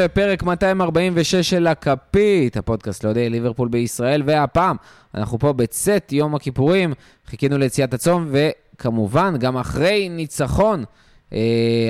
[0.00, 4.76] הבאים לפרק 246 של הכפית, הפודקאסט לאוהדי ליברפול בישראל, והפעם
[5.14, 6.94] אנחנו פה בצאת יום הכיפורים,
[7.26, 10.84] חיכינו ליציאת הצום, וכמובן, גם אחרי ניצחון,
[11.32, 11.38] אה,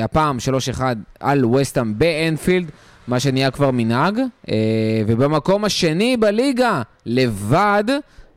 [0.05, 0.37] הפעם
[0.79, 0.81] 3-1
[1.21, 2.71] על וסטאם באנפילד,
[3.09, 4.55] מה שנהיה כבר מנהג, אה,
[5.07, 7.85] ובמקום השני בליגה, לבד,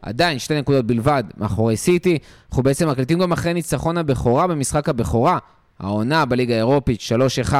[0.02, 2.18] עדיין שתי נקודות בלבד מאחורי סיטי.
[2.50, 5.38] אנחנו בעצם מקליטים גם אחרי ניצחון הבכורה במשחק הבכורה,
[5.80, 7.54] העונה בליגה האירופית, 3-1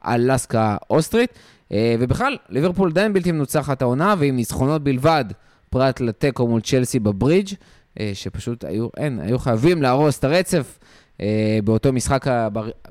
[0.00, 1.38] על לאסק האוסטרית.
[1.72, 5.24] אה, ובכלל, ליברפול עדיין בלתי מנוצחת העונה, ועם ניצחונות בלבד,
[5.70, 7.54] פרט לתיקו מול צ'לסי בברידג',
[8.00, 10.78] אה, שפשוט היו, אין, היו חייבים להרוס את הרצף
[11.20, 12.26] אה, באותו משחק,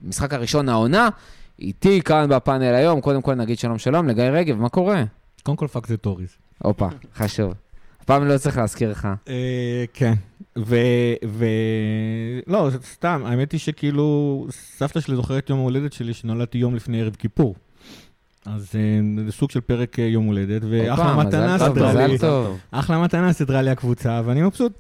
[0.02, 1.10] משחק הראשון העונה.
[1.60, 5.04] איתי כאן בפאנל היום, קודם כל נגיד שלום שלום לגיא רגב, מה קורה?
[5.44, 6.30] קודם כל fuck the Tories.
[6.64, 7.54] הופה, חשוב.
[8.12, 9.08] הפעם לא צריך להזכיר לך.
[9.94, 10.14] כן,
[10.58, 10.76] ו...
[12.48, 17.16] לא, סתם, האמת היא שכאילו, סבתא שלי זוכרת יום ההולדת שלי, שנולדתי יום לפני ערב
[17.16, 17.56] כיפור.
[18.46, 18.72] אז
[19.26, 22.18] זה סוג של פרק יום הולדת, ואחלה מתנה סדרה לי,
[22.72, 24.72] אחלה מתנה סדרה לי הקבוצה, ואני מבסוט.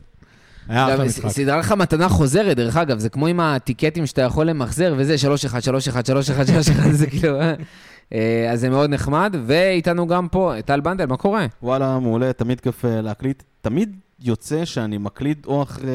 [0.67, 1.29] היה אחלה משחק.
[1.29, 5.19] סידרה לך מתנה חוזרת, דרך אגב, זה כמו עם הטיקטים שאתה יכול למחזר, וזה 3-1,
[5.19, 7.39] 3-1, 3-1, 3-1, זה כאילו...
[8.51, 11.45] אז זה מאוד נחמד, ואיתנו גם פה, טל בנדל, מה קורה?
[11.63, 13.43] וואלה, מעולה, תמיד כיף להקליט.
[13.61, 15.91] תמיד יוצא שאני מקליט או אחרי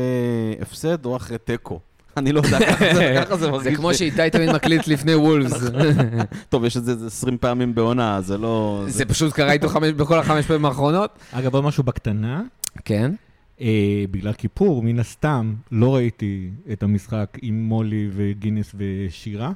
[0.61, 1.81] הפסד או אחרי תיקו.
[2.17, 2.59] אני לא יודע,
[3.25, 3.73] ככה זה מרגיש.
[3.73, 5.71] זה כמו שאיתי תמיד מקליט לפני וולפס.
[6.49, 8.85] טוב, יש את זה 20 פעמים בעונה, זה לא...
[8.89, 11.19] זה פשוט קרה איתו בכל החמש פעמים האחרונות.
[11.33, 12.43] אגב, עוד משהו בקטנה.
[12.85, 13.13] כן.
[14.11, 19.53] בגלל כיפור, מן הסתם, לא ראיתי את המשחק עם מולי וגינס ושירה.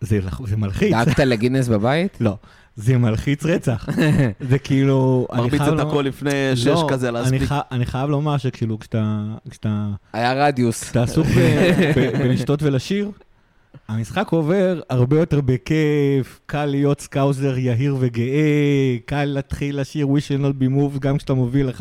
[0.00, 0.92] זה מלחיץ.
[0.92, 2.16] דאגת לגינס בבית?
[2.20, 2.36] לא.
[2.76, 3.88] זה מלחיץ רצח.
[4.50, 5.26] זה כאילו...
[5.32, 7.42] מרביץ את הכל לפני שש לא, כזה להספיק.
[7.72, 9.88] אני חייב לומר שכאילו כשאתה...
[10.12, 10.82] היה רדיוס.
[10.82, 11.26] כשאתה עסוק
[12.18, 13.10] בלשתות ולשיר,
[13.88, 20.42] המשחק עובר הרבה יותר בכיף, קל להיות Scouser יהיר וגאה, קל להתחיל לשיר We shall
[20.42, 21.72] not be moved גם כשאתה מוביל 1-0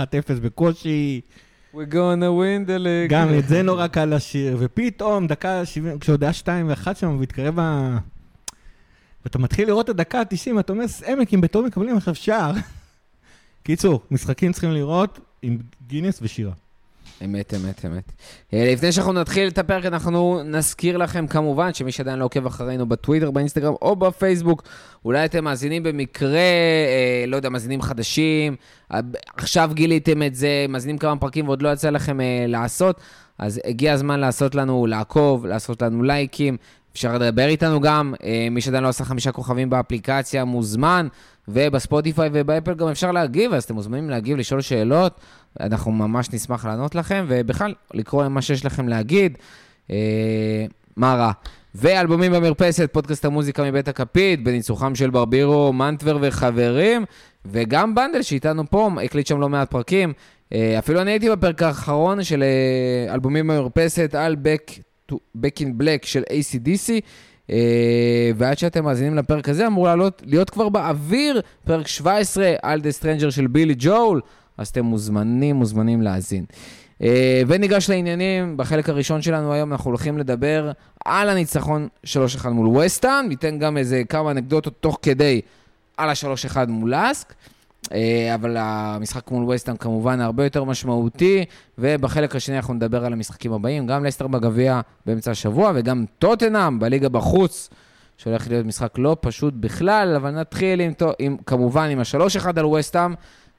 [0.41, 1.21] בקושי.
[1.75, 3.09] We're gonna win the league.
[3.09, 7.59] גם את זה נורא קל לשיר, ופתאום, דקה 70, כשעוד היה 2 ו-1 שם, והתקרב
[7.59, 7.97] ה...
[9.25, 12.51] ואתה מתחיל לראות את הדקה ה-90, אתה אומר, עמק, אם בטוב מקבלים עכשיו שער.
[13.63, 16.51] קיצור, משחקים צריכים לראות עם גינס ושירה.
[17.23, 18.11] אמת, אמת, אמת.
[18.53, 23.31] לפני שאנחנו נתחיל את הפרק, אנחנו נזכיר לכם כמובן, שמי שעדיין לא עוקב אחרינו בטוויטר,
[23.31, 24.63] באינסטגרם או בפייסבוק,
[25.05, 28.55] אולי אתם מאזינים במקרה, אה, לא יודע, מאזינים חדשים,
[29.37, 33.01] עכשיו גיליתם את זה, מאזינים כמה פרקים ועוד לא יצא לכם אה, לעשות,
[33.39, 36.57] אז הגיע הזמן לעשות לנו, לעקוב, לעשות לנו לייקים.
[36.93, 41.07] אפשר לדבר איתנו גם, אה, מי שעדיין לא עשה חמישה כוכבים באפליקציה מוזמן,
[41.47, 45.19] ובספוטיפיי ובאפל גם אפשר להגיב, אז אתם מוזמנים להגיב, לשאול שאלות,
[45.59, 49.37] אנחנו ממש נשמח לענות לכם, ובכלל, לקרוא מה שיש לכם להגיד,
[49.91, 50.65] אה,
[50.97, 51.31] מה רע.
[51.75, 57.05] ואלבומים במרפסת, פודקאסט המוזיקה מבית הכפית, בניצוחם של ברבירו, מנטבר וחברים,
[57.45, 60.13] וגם בנדל שאיתנו פה, הקליט שם לא מעט פרקים.
[60.53, 64.79] אה, אפילו אני הייתי בפרק האחרון של אה, אלבומים במרפסת על Back,
[65.11, 66.91] to, Back in Black של ACDC,
[67.49, 73.01] אה, ועד שאתם מאזינים לפרק הזה, אמור לעלות, להיות כבר באוויר, פרק 17 על The
[73.01, 74.21] Stranger של בילי ג'ול,
[74.57, 76.45] אז אתם מוזמנים, מוזמנים להאזין.
[77.47, 80.71] וניגש לעניינים, בחלק הראשון שלנו היום אנחנו הולכים לדבר
[81.05, 81.87] על הניצחון
[82.43, 85.41] 3-1 מול וסטאן, ניתן גם איזה כמה אנקדוטות תוך כדי
[85.97, 87.33] על ה-3-1 מול אסק.
[88.33, 91.45] אבל המשחק מול וסטאם כמובן הרבה יותר משמעותי,
[91.77, 97.09] ובחלק השני אנחנו נדבר על המשחקים הבאים, גם לסטר בגביע באמצע השבוע, וגם טוטנאם בליגה
[97.09, 97.69] בחוץ,
[98.17, 103.13] שהולך להיות משחק לא פשוט בכלל, אבל נתחיל עם, עם, כמובן עם ה-3-1 על וסטאם,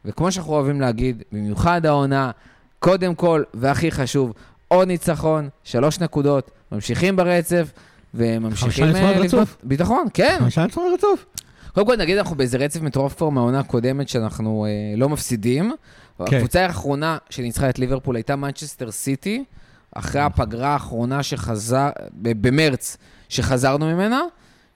[0.06, 2.31] וכמו שאנחנו אוהבים להגיד, במיוחד העונה,
[2.79, 4.32] קודם כל, והכי חשוב,
[4.69, 7.73] עוד ניצחון, שלוש נקודות, ממשיכים ברצף,
[8.14, 8.70] וממשיכים...
[8.70, 9.56] חמישה ניצחונות רצוף.
[9.62, 10.37] ביטחון, כן.
[10.38, 11.26] חמישה ניצחונות רצוף.
[11.75, 15.73] קודם כל נגיד אנחנו באיזה רצף מטורף כבר מהעונה הקודמת שאנחנו אה, לא מפסידים.
[16.19, 16.37] כן.
[16.37, 19.44] הקבוצה האחרונה שניצחה את ליברפול הייתה מנצ'סטר סיטי,
[19.93, 22.97] אחרי הפגרה האחרונה שחזר, במרץ,
[23.29, 24.20] שחזרנו ממנה.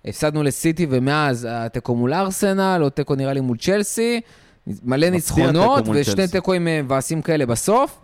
[0.04, 4.20] הפסדנו לסיטי ומאז התיקו מול ארסנל, או תיקו נראה לי מול צ'לסי,
[4.66, 8.00] מלא ניצחונות ושני תיקואים מבאסים כאלה בסוף.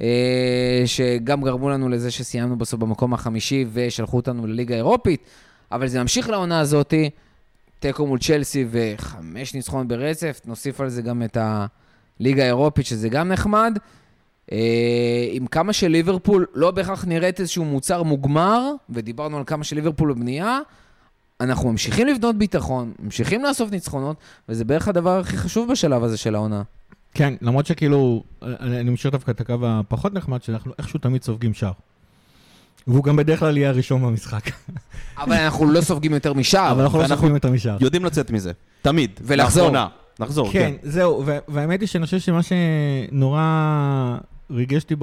[0.00, 5.24] אה, שגם גרמו לנו לזה שסיימנו בסוף במקום החמישי ושלחו אותנו לליגה האירופית,
[5.72, 7.10] אבל זה ממשיך לעונה הזאתי.
[7.78, 11.36] תיקו מול צ'לסי וחמש ניצחונות ברצף, נוסיף על זה גם את
[12.20, 13.78] הליגה האירופית, שזה גם נחמד.
[14.52, 20.58] אה, עם כמה שליברפול לא בהכרח נראית איזשהו מוצר מוגמר, ודיברנו על כמה שליברפול בבנייה,
[21.44, 24.16] אנחנו ממשיכים לבנות ביטחון, ממשיכים לאסוף ניצחונות,
[24.48, 26.62] וזה בערך הדבר הכי חשוב בשלב הזה של העונה.
[27.14, 31.72] כן, למרות שכאילו, אני משאיר דווקא את הקו הפחות נחמד, שאנחנו איכשהו תמיד סופגים שער.
[32.86, 34.42] והוא גם בדרך כלל יהיה הראשון במשחק.
[35.18, 36.72] אבל אנחנו לא סופגים יותר משער.
[36.72, 37.76] אבל אנחנו לא סופרים את המשאר.
[37.80, 38.52] יודעים לצאת מזה.
[38.82, 39.10] תמיד.
[39.22, 39.70] ולחזור.
[40.20, 40.72] לחזור, כן.
[40.82, 44.16] כן, זהו, והאמת היא שאני חושב שמה שנורא
[44.50, 44.94] ריגש אותי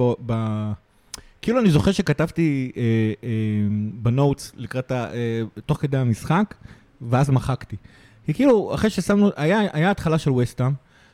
[1.42, 2.82] כאילו אני זוכר שכתבתי אה,
[3.24, 3.28] אה,
[3.94, 6.54] בנוטס לקראת, ה- אה, תוך כדי המשחק,
[7.00, 7.76] ואז מחקתי.
[8.26, 10.72] כי כאילו, אחרי ששמנו, היה, היה התחלה של וסטאם,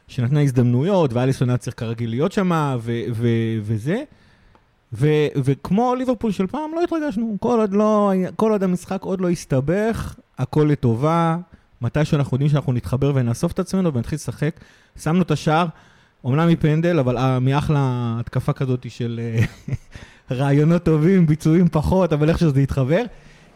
[0.09, 2.77] שנתנה הזדמנויות, ואליסון היה צריך כרגיל להיות שם,
[3.63, 4.03] וזה.
[4.93, 7.37] ו- וכמו ליברפול של פעם, לא התרגשנו.
[7.41, 11.37] כל עוד, לא, כל עוד המשחק עוד לא הסתבך, הכל לטובה.
[11.83, 14.61] מתישהו אנחנו יודעים שאנחנו נתחבר ונאסוף את עצמנו ונתחיל לשחק.
[15.03, 15.67] שמנו את השער,
[16.25, 19.45] אומנם מפנדל, אבל אה, מאחלה התקפה כזאת של אה,
[20.31, 23.03] רעיונות טובים, ביצועים פחות, אבל איך שזה יתחבר.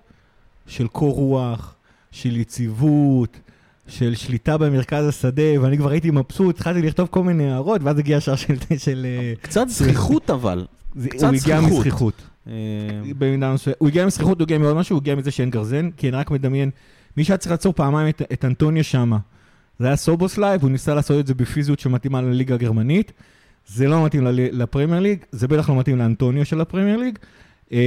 [0.67, 1.75] של קור רוח,
[2.11, 3.37] של יציבות,
[3.89, 8.17] של שליטה במרכז השדה, ואני כבר הייתי מבסוט, התחלתי לכתוב כל מיני הערות, ואז הגיע
[8.17, 8.55] השער של...
[8.79, 10.67] של אה, קצת זכיחות אבל.
[10.95, 11.77] זה- קצת הוא הגיע זחיחות.
[11.79, 12.23] מזחיחות.
[13.79, 16.31] הוא הגיע מזחיחות, הוא הגיע מעוד משהו, הוא הגיע מזה שאין גרזן, כי אני רק
[16.31, 16.71] מדמיין,
[17.17, 19.19] מי שהיה צריך לעצור פעמיים את, את אנטוניו שמה,
[19.79, 23.13] זה היה סובוסלייב, הוא ניסה לעשות את זה בפיזיות שמתאימה לליגה הגרמנית,
[23.67, 27.19] זה לא מתאים לפרמייר ליג, זה בטח לא מתאים לאנטוניו של הפרמייר ליג,
[27.73, 27.79] אה,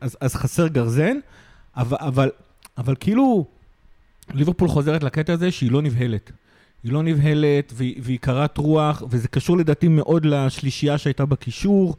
[0.00, 1.16] אז, אז חסר גרזן,
[1.76, 2.30] אבל, אבל,
[2.78, 3.46] אבל כאילו,
[4.34, 6.32] ליברפול חוזרת לקטע הזה שהיא לא נבהלת.
[6.84, 11.96] היא לא נבהלת והיא, והיא קרת רוח, וזה קשור לדעתי מאוד לשלישייה שהייתה בקישור.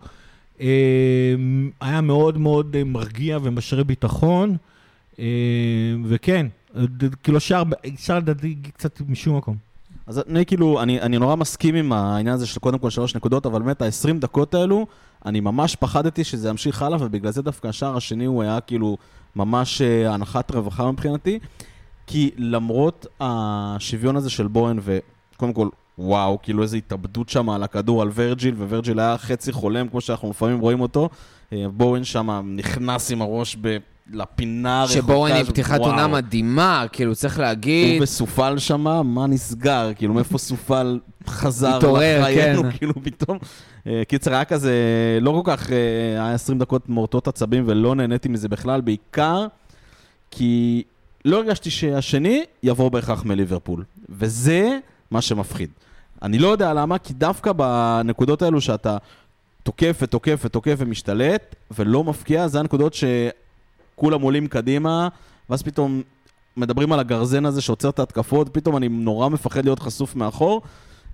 [0.61, 1.35] אה,
[1.81, 4.57] היה מאוד מאוד מרגיע ומשרה ביטחון,
[5.19, 5.25] אה,
[6.05, 6.47] וכן,
[7.23, 7.63] כאילו שער,
[7.97, 9.55] שער לדעתי קצת משום מקום.
[10.07, 13.45] אז אני כאילו, אני, אני נורא מסכים עם העניין הזה של קודם כל שלוש נקודות,
[13.45, 14.87] אבל באמת ה-20 דקות האלו,
[15.25, 18.97] אני ממש פחדתי שזה ימשיך הלאה, ובגלל זה דווקא השער השני הוא היה כאילו
[19.35, 21.39] ממש אה, הנחת רווחה מבחינתי.
[22.07, 28.01] כי למרות השוויון הזה של בוהן, וקודם כל, וואו, כאילו איזו התאבדות שם על הכדור,
[28.01, 31.09] על ורג'יל, וורג'יל היה חצי חולם, כמו שאנחנו לפעמים רואים אותו.
[31.53, 33.77] אה, בוהן שם נכנס עם הראש ב...
[34.13, 35.01] לפינה הרחוקה.
[35.01, 35.79] שבו אני של- פתיחת.
[35.79, 39.91] עונה מדהימה, כאילו, צריך הוא להגיד, וסופל שמה, מה נסגר?
[39.95, 42.71] כאילו, מאיפה סופל חזר התעורר, לחיינו, כן.
[42.77, 43.37] כאילו, פתאום.
[43.87, 44.73] אה, קיצר, היה כזה,
[45.21, 45.77] לא כל כך, אה,
[46.25, 49.47] היה 20 דקות מורטות עצבים ולא נהניתי מזה בכלל, בעיקר
[50.31, 50.83] כי
[51.25, 53.83] לא הרגשתי שהשני יבוא בהכרח מליברפול.
[54.09, 54.77] וזה
[55.11, 55.69] מה שמפחיד.
[56.21, 58.97] אני לא יודע למה, כי דווקא בנקודות האלו שאתה
[59.63, 62.93] תוקף ותוקף ותוקף ומשתלט, ולא מפקיע, זה הנקודות
[63.95, 65.07] שכולם עולים קדימה,
[65.49, 66.01] ואז פתאום
[66.57, 70.61] מדברים על הגרזן הזה שעוצר את ההתקפות, פתאום אני נורא מפחד להיות חשוף מאחור.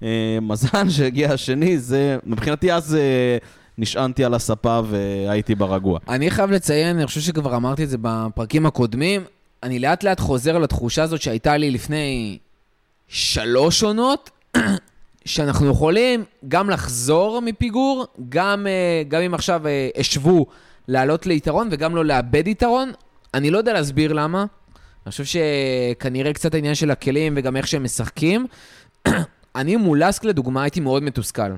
[0.04, 3.38] אה, מזל שהגיע השני, זה, מבחינתי אז אה,
[3.78, 6.00] נשענתי על הספה והייתי ברגוע.
[6.10, 9.22] אני חייב לציין, אני חושב שכבר אמרתי את זה בפרקים הקודמים,
[9.64, 12.38] אני לאט לאט חוזר לתחושה הזאת שהייתה לי לפני
[13.08, 14.30] שלוש עונות,
[15.26, 19.62] שאנחנו יכולים גם לחזור מפיגור, גם, אה, גם אם עכשיו
[19.98, 20.46] השוו
[20.88, 22.92] לעלות ליתרון וגם לא לאבד יתרון.
[23.34, 24.46] אני לא יודע להסביר למה.
[25.06, 28.46] אני חושב שכנראה קצת העניין של הכלים וגם איך שהם משחקים.
[29.56, 31.52] אני מול לסק לדוגמה הייתי מאוד מתוסכל.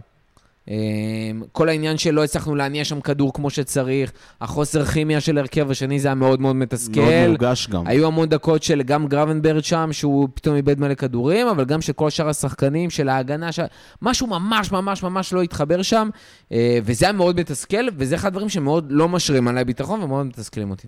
[0.67, 5.99] אמ, כל העניין שלא הצלחנו להניע שם כדור כמו שצריך, החוסר כימיה של הרכב השני
[5.99, 7.01] זה היה מאוד מאוד מתסכל.
[7.01, 7.87] מאוד מורגש גם.
[7.87, 11.93] היו המון דקות של גם גרבנברד שם, שהוא פתאום איבד מלא כדורים, אבל גם של
[11.93, 13.59] כל שאר השחקנים, של ההגנה, ש...
[14.01, 16.09] משהו ממש ממש ממש לא התחבר שם,
[16.51, 20.69] אה, וזה היה מאוד מתסכל, וזה אחד הדברים שמאוד לא משרים עליי ביטחון ומאוד מתסכלים
[20.69, 20.87] אותי.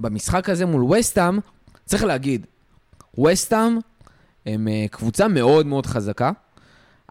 [0.00, 1.38] במשחק הזה מול וסטאם,
[1.84, 2.46] צריך להגיד,
[3.26, 3.78] וסטאם
[4.46, 6.30] הם אה, קבוצה מאוד מאוד חזקה.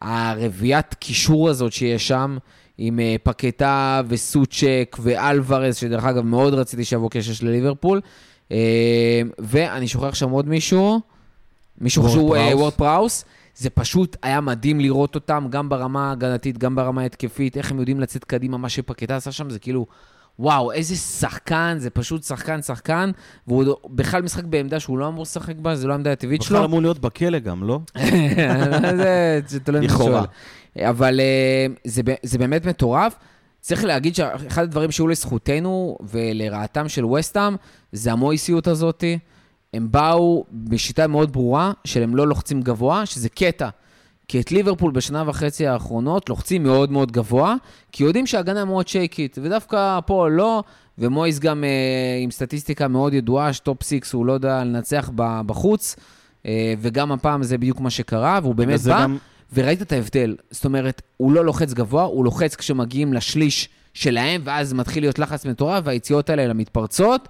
[0.03, 2.38] הרביעיית קישור הזאת שיש שם,
[2.77, 8.01] עם אה, פקטה וסוצ'ק ואלוורז, שדרך אגב מאוד רציתי שיבוא קשר של ליברפול.
[8.51, 11.01] אה, ואני שוכח שם עוד מישהו,
[11.81, 12.57] מישהו שהוא אה.
[12.57, 13.25] וורד פראוס.
[13.55, 18.00] זה פשוט היה מדהים לראות אותם, גם ברמה ההגנתית, גם ברמה ההתקפית, איך הם יודעים
[18.00, 19.86] לצאת קדימה, מה שפקטה עשה שם זה כאילו,
[20.40, 23.12] וואו, איזה שחקן, זה פשוט שחקן, שחקן,
[23.48, 26.56] והוא בכלל משחק בעמדה שהוא לא אמור לשחק בה, זה לא העמדה הטבעית שלו.
[26.56, 27.80] בכלל אמור להיות בכלא גם, לא?
[29.48, 30.24] זה תלוי מי לכאורה.
[30.80, 33.16] אבל אה, זה זה באמת מטורף.
[33.62, 37.56] צריך להגיד שאחד הדברים שהיו לזכותנו ולרעתם של וסטאם,
[37.92, 39.20] זה המויסיות הזאתי.
[39.74, 43.70] הם באו בשיטה מאוד ברורה של הם לא לוחצים גבוה, שזה קטע.
[44.27, 47.56] כי את ליברפול בשנה וחצי האחרונות לוחצים מאוד מאוד גבוה,
[47.92, 50.63] כי יודעים שההגנה מאוד שייקית, ודווקא פה לא,
[50.98, 51.70] ומויס גם אה,
[52.24, 55.96] עם סטטיסטיקה מאוד ידועה, שטופ סיקס הוא לא יודע לנצח בחוץ,
[56.46, 59.18] אה, וגם הפעם זה בדיוק מה שקרה, והוא באמת בא, גם-
[59.53, 60.36] וראית את ההבדל.
[60.51, 65.46] זאת אומרת, הוא לא לוחץ גבוה, הוא לוחץ כשמגיעים לשליש שלהם, ואז מתחיל להיות לחץ
[65.46, 67.27] מטורף, והיציאות האלה למתפרצות,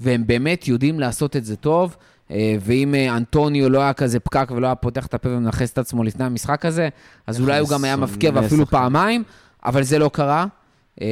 [0.00, 1.96] והם באמת יודעים לעשות את זה טוב,
[2.30, 6.04] ואם אה, אנטוניו לא היה כזה פקק ולא היה פותח את הפה ומנכס את עצמו
[6.04, 6.88] לפני המשחק הזה,
[7.26, 8.66] אז אולי הוא גם היה מבקיע ואפילו.
[8.66, 9.22] פעמיים,
[9.64, 10.46] אבל זה לא קרה.
[11.00, 11.06] אה,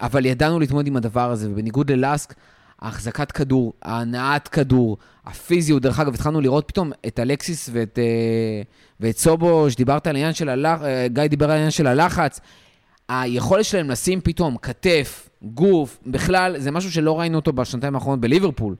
[0.00, 2.34] אבל ידענו להתמודד עם הדבר הזה, ובניגוד ללאסק,
[2.80, 8.62] ההחזקת כדור, ההנעת כדור, הפיזיות, דרך אגב, התחלנו לראות פתאום את אלקסיס ואת, אה,
[9.00, 12.40] ואת סובו, שדיברת על העניין של הלחץ, גיא דיבר על העניין של הלחץ.
[13.08, 18.74] היכולת שלהם לשים פתאום כתף, גוף, בכלל, זה משהו שלא ראינו אותו בשנתיים האחרונות בליברפול.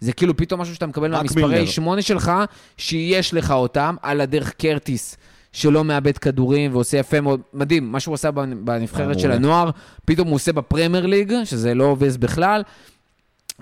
[0.00, 1.66] זה כאילו פתאום משהו שאתה מקבל מהמספרי.
[1.66, 2.32] שמונה שלך,
[2.76, 5.16] שיש לך אותם, על הדרך קרטיס,
[5.52, 8.30] שלא מאבד כדורים ועושה יפה מאוד, מדהים, מה שהוא עשה
[8.64, 9.32] בנבחרת אה, של.
[9.32, 9.70] הנוער,
[10.04, 12.62] פתאום הוא עושה בפרמייר ליג, שזה לא עובד בכלל.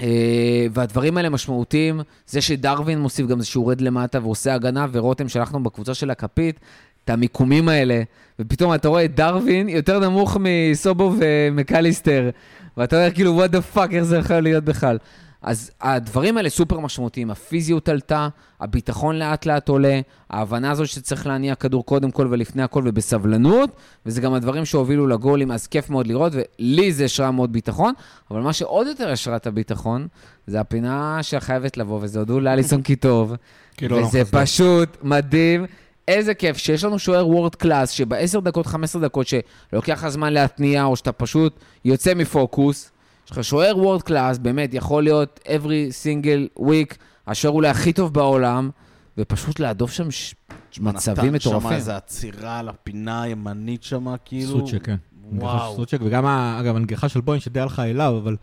[0.00, 5.28] אה, והדברים האלה משמעותיים, זה שדרווין מוסיף גם זה שהוא יורד למטה ועושה הגנה, ורותם
[5.28, 6.60] שלחנו בקבוצה של הכפית,
[7.04, 8.02] את המיקומים האלה,
[8.38, 12.30] ופתאום אתה רואה את דרווין יותר נמוך מסובו ומקליסטר,
[12.76, 14.98] ואתה אומר כאילו, what the fuck, איך זה יכול להיות בכלל?
[15.46, 18.28] אז הדברים האלה סופר משמעותיים, הפיזיות עלתה,
[18.60, 20.00] הביטחון לאט לאט עולה,
[20.30, 23.70] ההבנה הזאת שצריך להניע כדור קודם כל ולפני הכל ובסבלנות,
[24.06, 27.92] וזה גם הדברים שהובילו לגולים, אז כיף מאוד לראות, ולי זה השרה מאוד ביטחון,
[28.30, 30.06] אבל מה שעוד יותר השרה את הביטחון,
[30.46, 33.34] זה הפינה שחייבת לבוא, וזה הודו לאליסון כי טוב,
[33.76, 34.42] כאילו, וזה לא חסר.
[34.42, 35.66] פשוט מדהים.
[36.08, 40.84] איזה כיף שיש לנו שוער world class, שב-10 דקות, 15 דקות, שלוקח לך זמן להתניע,
[40.84, 42.90] או שאתה פשוט יוצא מפוקוס,
[43.26, 46.94] יש לך שוער world class, באמת, יכול להיות every single week,
[47.26, 48.70] השוער אולי הכי טוב בעולם,
[49.18, 50.34] ופשוט להדוף שם ש...
[50.80, 51.70] מצבים נתן מטורפים.
[51.70, 54.66] שם איזה עצירה על הפינה הימנית שם, כאילו.
[54.66, 54.96] סוצ'ק, כן.
[55.32, 55.76] וואו.
[55.76, 58.36] סוצ'ק, וגם, אגב, הנגיחה של בוין שדי הלכה אליו, אבל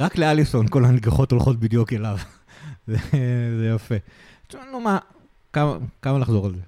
[0.00, 2.18] רק לאליסון כל הנגיחות הולכות בדיוק אליו.
[2.86, 2.96] זה
[3.58, 3.94] זה יפה.
[4.48, 4.98] תשמע, נו מה,
[5.52, 6.60] כמה כמה לחזור על זה?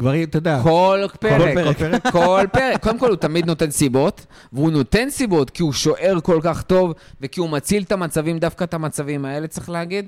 [0.00, 1.76] כבר, אתה יודע, כל פרק, פרק.
[1.76, 2.12] כל פרק.
[2.12, 2.82] כל פרק.
[2.82, 6.94] קודם כל, הוא תמיד נותן סיבות, והוא נותן סיבות כי הוא שוער כל כך טוב,
[7.20, 10.06] וכי הוא מציל את המצבים, דווקא את המצבים האלה, צריך להגיד.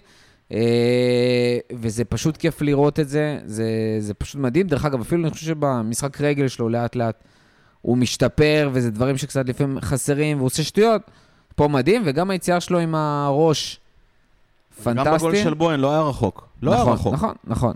[0.52, 4.66] אה, וזה פשוט כיף לראות את זה, זה, זה פשוט מדהים.
[4.66, 7.24] דרך אגב, אפילו אני חושב שבמשחק רגל שלו לאט-לאט
[7.80, 11.02] הוא משתפר, וזה דברים שקצת לפעמים חסרים, והוא עושה שטויות.
[11.56, 13.80] פה מדהים, וגם היציאה שלו עם הראש,
[14.84, 15.10] פנטסטי.
[15.10, 16.48] גם בגול של בוהן לא היה רחוק.
[16.62, 17.14] לא היה נכון, רחוק.
[17.14, 17.74] נכון, נכון.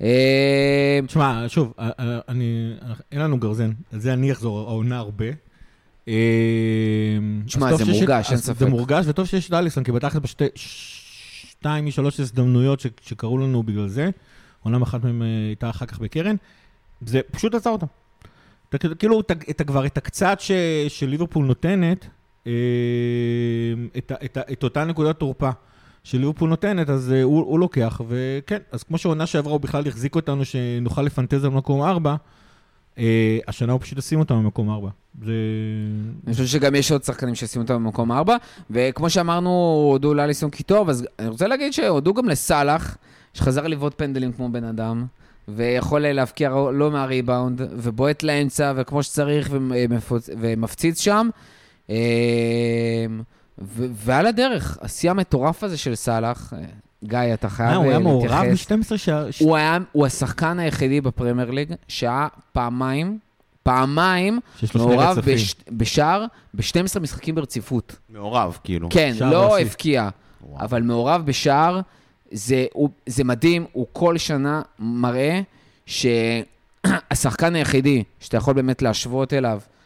[0.00, 2.72] אה, תשמע, שוב, אה, אה, אני,
[3.12, 5.24] אין לנו גרזן, על זה אני אחזור, העונה הרבה.
[6.08, 6.14] אה,
[7.46, 8.58] תשמע, זה מורגש, אין ספק.
[8.58, 13.62] זה מורגש, וטוב שיש את אליסון, כי בתכל'ס בשתי, שתיים משלוש הזדמנויות ש- שקרו לנו
[13.62, 14.10] בגלל זה,
[14.62, 16.36] עונה אחת מהן אה, הייתה אחר כך בקרן,
[17.06, 17.86] זה פשוט עצר אותם.
[18.68, 20.52] אתה כאילו- את כבר את הקצת ש-
[20.88, 22.06] שליברפול נותנת,
[22.46, 22.52] אה,
[24.52, 25.50] את אותה נקודת תורפה.
[26.08, 30.14] שליברפול נותנת, אז uh, הוא, הוא לוקח, וכן, אז כמו שהעונה שעברה הוא בכלל החזיק
[30.14, 32.16] אותנו שנוכל לפנטז על מקום ארבע,
[32.96, 32.98] uh,
[33.48, 34.88] השנה הוא פשוט ישים אותנו במקום ארבע.
[35.22, 35.32] זה...
[36.26, 38.36] אני חושב שגם יש עוד שחקנים שישימו אותם במקום ארבע,
[38.70, 39.50] וכמו שאמרנו,
[39.92, 42.96] הודו לאליסון כי טוב, אז אני רוצה להגיד שהודו גם לסאלח,
[43.34, 45.06] שחזר לבעוט פנדלים כמו בן אדם,
[45.48, 51.28] ויכול להבקיע לא מהריבאונד, ובועט לאמצע, וכמו שצריך, ומפוצ- ומפציץ שם.
[53.58, 56.64] אה, ו- ועל הדרך, השיא המטורף הזה של סאלח, אה,
[57.04, 58.72] גיא, אתה חייב אה, הוא היה אה, מעורב להתייחס.
[58.72, 59.28] ב-12 שער...
[59.40, 63.18] הוא היה, הוא השחקן היחידי בפרמייר ליג שהיה פעמיים,
[63.62, 64.40] פעמיים
[64.74, 65.18] מעורב.
[65.24, 66.24] בש, בשער
[66.54, 67.96] ב-12 משחקים ברציפות.
[68.10, 68.88] מעורב, כאילו.
[68.90, 69.58] כן, לא.
[69.60, 70.08] הבקיע.
[70.60, 71.80] אבל מעורב בשער,
[72.30, 75.40] זה, הוא, זה מדהים, הוא כל שנה מראה
[75.86, 79.77] שהשחקן היחידי שאתה יכול באמת להשוות אליו אה,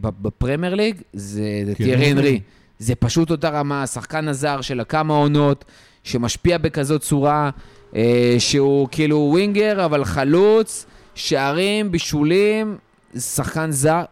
[0.00, 2.10] בפרמייר ליג, זה, זה כן, טיירי כן.
[2.18, 2.40] הנרי.
[2.78, 5.64] זה פשוט אותה רמה, השחקן הזר של הכמה עונות,
[6.04, 7.50] שמשפיע בכזאת צורה,
[7.96, 12.78] אה, שהוא כאילו ווינגר, אבל חלוץ, שערים, בישולים,
[13.18, 14.02] שחקן זר,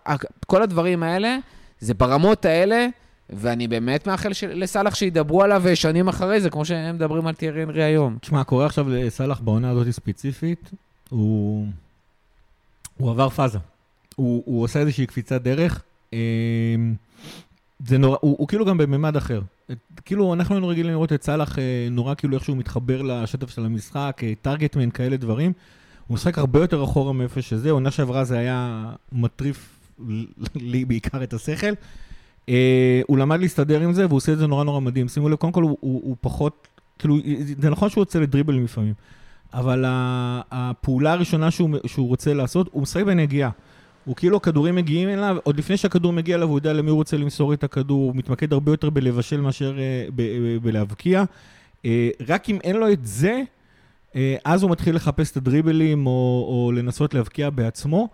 [0.47, 1.37] כל הדברים האלה,
[1.81, 2.87] זה ברמות האלה,
[3.31, 7.63] ואני באמת מאחל ש- לסאלח שידברו עליו שנים אחרי זה, כמו שהם מדברים על טיירי
[7.63, 8.19] הנרי היום.
[8.21, 10.71] תשמע, קורה עכשיו לסאלח בעונה הזאת ספציפית,
[11.09, 11.67] הוא...
[12.97, 13.59] הוא עבר פאזה.
[14.21, 15.83] הוא, הוא עושה איזושהי קפיצת דרך.
[16.13, 16.19] אמ,
[17.87, 19.41] זה נורא, הוא, הוא כאילו גם בממד אחר.
[20.05, 24.21] כאילו, אנחנו היינו רגילים לראות את סאלח אה, נורא כאילו איכשהו מתחבר לשטף של המשחק,
[24.23, 25.53] אה, טרגטמן, כאלה דברים.
[26.07, 29.81] הוא משחק הרבה יותר אחורה מאיפה שזה, עונה שעברה זה היה מטריף
[30.55, 31.73] לי בעיקר את השכל.
[32.49, 35.09] אה, הוא למד להסתדר עם זה, והוא עושה את זה נורא נורא מדהים.
[35.09, 37.17] שימו לב, קודם כל הוא, הוא, הוא פחות, כאילו,
[37.61, 38.95] זה נכון שהוא יוצא לדריבלים לפעמים,
[39.55, 39.85] אבל
[40.51, 43.51] הפעולה הראשונה שהוא, שהוא רוצה לעשות, הוא משחק בנגיעה.
[44.05, 47.17] הוא כאילו, הכדורים מגיעים אליו, עוד לפני שהכדור מגיע אליו, הוא יודע למי הוא רוצה
[47.17, 51.25] למסור את הכדור, הוא מתמקד הרבה יותר בלבשל מאשר אה, ב- בלהבקיע.
[51.85, 53.43] אה, רק אם אין לו את זה,
[54.17, 58.09] אה, אז הוא מתחיל לחפש את הדריבלים, או, או לנסות להבקיע בעצמו.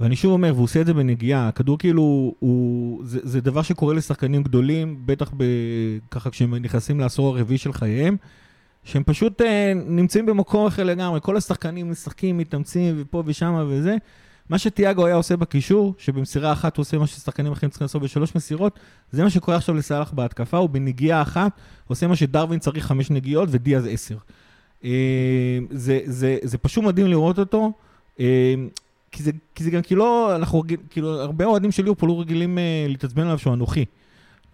[0.00, 3.94] ואני שוב אומר, והוא עושה את זה בנגיעה, הכדור כאילו, הוא, זה, זה דבר שקורה
[3.94, 5.44] לשחקנים גדולים, בטח ב,
[6.10, 8.16] ככה כשהם נכנסים לעשור הרביעי של חייהם,
[8.84, 13.96] שהם פשוט אה, נמצאים במקום אחר לגמרי, כל השחקנים משחקים, מתאמצים, ופה ושמה וזה.
[14.48, 18.34] מה שתיאגו היה עושה בקישור, שבמסירה אחת הוא עושה מה ששחקנים אחרים צריכים לעשות בשלוש
[18.34, 18.78] מסירות,
[19.10, 21.52] זה מה שקורה עכשיו לסאלח בהתקפה, הוא בנגיעה אחת
[21.88, 24.16] עושה מה שדרווין צריך חמש נגיעות ודיאז עשר.
[24.84, 27.72] אה, זה, זה, זה פשוט מדהים לראות אותו.
[28.20, 28.54] אה,
[29.12, 32.86] כי זה, כי זה גם כאילו, אנחנו כאילו, הרבה אוהדים של ליברפול לא רגילים אה,
[32.88, 33.84] להתעצבן עליו שהוא אנוכי.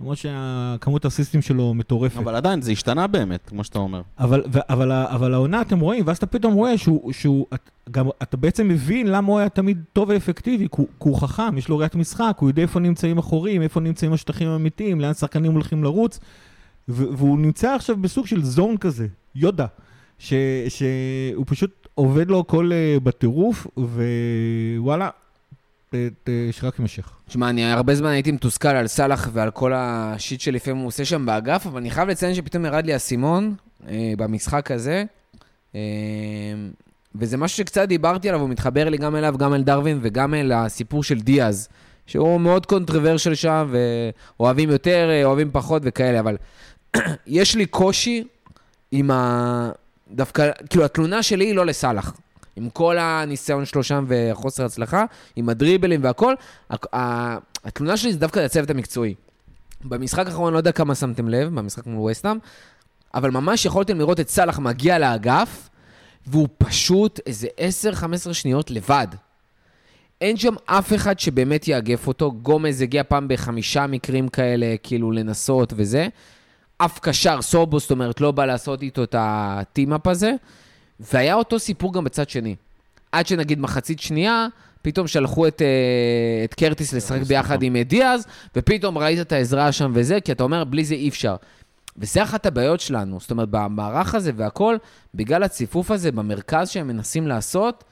[0.00, 2.16] למרות שהכמות הסיסטים שלו מטורפת.
[2.16, 4.02] אבל עדיין, זה השתנה באמת, כמו שאתה אומר.
[4.18, 8.08] אבל, ו, אבל, אבל העונה, אתם רואים, ואז אתה פתאום רואה שהוא, שהוא את, גם,
[8.22, 11.94] אתה בעצם מבין למה הוא היה תמיד טוב ואפקטיבי, כי הוא, חכם, יש לו ראיית
[11.94, 16.20] משחק, הוא יודע איפה נמצאים החורים, איפה נמצאים השטחים האמיתיים, לאן שחקנים הולכים לרוץ,
[16.88, 19.66] ו, והוא נמצא עכשיו בסוג של זון כזה, יודה,
[20.18, 20.34] ש,
[20.68, 25.10] שהוא פשוט עובד לו הכל אה, בטירוף, ווואלה,
[26.50, 27.10] שרק יימשך.
[27.28, 31.26] תשמע, אני הרבה זמן הייתי מתוסכל על סאלח ועל כל השיט שלפעמים הוא עושה שם
[31.26, 33.54] באגף, אבל אני חייב לציין שפתאום ירד לי האסימון
[33.88, 35.04] אה, במשחק הזה,
[35.74, 35.80] אה,
[37.14, 40.52] וזה משהו שקצת דיברתי עליו, הוא מתחבר לי גם אליו, גם אל דרווין וגם אל
[40.52, 41.68] הסיפור של דיאז,
[42.06, 43.74] שהוא מאוד קונטרוורשל שם,
[44.40, 46.36] ואוהבים יותר, אה, אוהבים פחות וכאלה, אבל
[47.26, 48.24] יש לי קושי
[48.92, 49.70] עם ה...
[50.10, 52.14] דווקא, כאילו, התלונה שלי היא לא לסאלח.
[52.58, 55.04] עם כל הניסיון שלו שם וחוסר הצלחה,
[55.36, 56.34] עם הדריבלים והכל,
[57.64, 59.14] התלונה שלי זה דווקא לצוות המקצועי.
[59.84, 62.38] במשחק האחרון, לא יודע כמה שמתם לב, במשחק מול וסטאם,
[63.14, 65.68] אבל ממש יכולתם לראות את סאלח מגיע לאגף,
[66.26, 67.48] והוא פשוט איזה
[68.30, 69.06] 10-15 שניות לבד.
[70.20, 72.32] אין שם אף אחד שבאמת יאגף אותו.
[72.32, 76.08] גומז הגיע פעם בחמישה מקרים כאלה, כאילו לנסות וזה.
[76.78, 80.32] אף קשר, סובו, זאת אומרת, לא בא לעשות איתו את הטים-אפ הזה.
[81.00, 82.56] והיה אותו סיפור גם בצד שני.
[83.12, 84.46] עד שנגיד מחצית שנייה,
[84.82, 89.72] פתאום שלחו את, אה, את קרטיס לשחק ביחד עם אה, דיאז, ופתאום ראית את העזרה
[89.72, 91.36] שם וזה, כי אתה אומר, בלי זה אי אפשר.
[91.96, 93.20] וזה אחת הבעיות שלנו.
[93.20, 94.76] זאת אומרת, במערך הזה והכל,
[95.14, 97.84] בגלל הציפוף הזה במרכז שהם מנסים לעשות,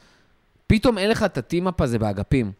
[0.66, 2.52] פתאום אין לך את ה team-up הזה באגפים.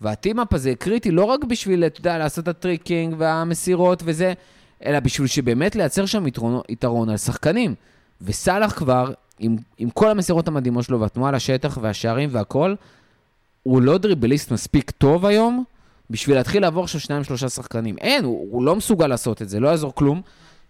[0.00, 4.32] וה team-up הזה קריטי לא רק בשביל, אתה יודע, לעשות את ה tricking והמסירות וזה,
[4.84, 7.74] אלא בשביל שבאמת לייצר שם יתרון, יתרון על שחקנים.
[8.22, 12.74] וסאלח כבר, עם, עם כל המסירות המדהימות שלו והתנועה לשטח והשערים והכל,
[13.62, 15.64] הוא לא דריבליסט מספיק טוב היום
[16.10, 17.96] בשביל להתחיל לעבור עכשיו שניים שלושה שחקנים.
[17.98, 20.22] אין, הוא, הוא לא מסוגל לעשות את זה, לא יעזור כלום.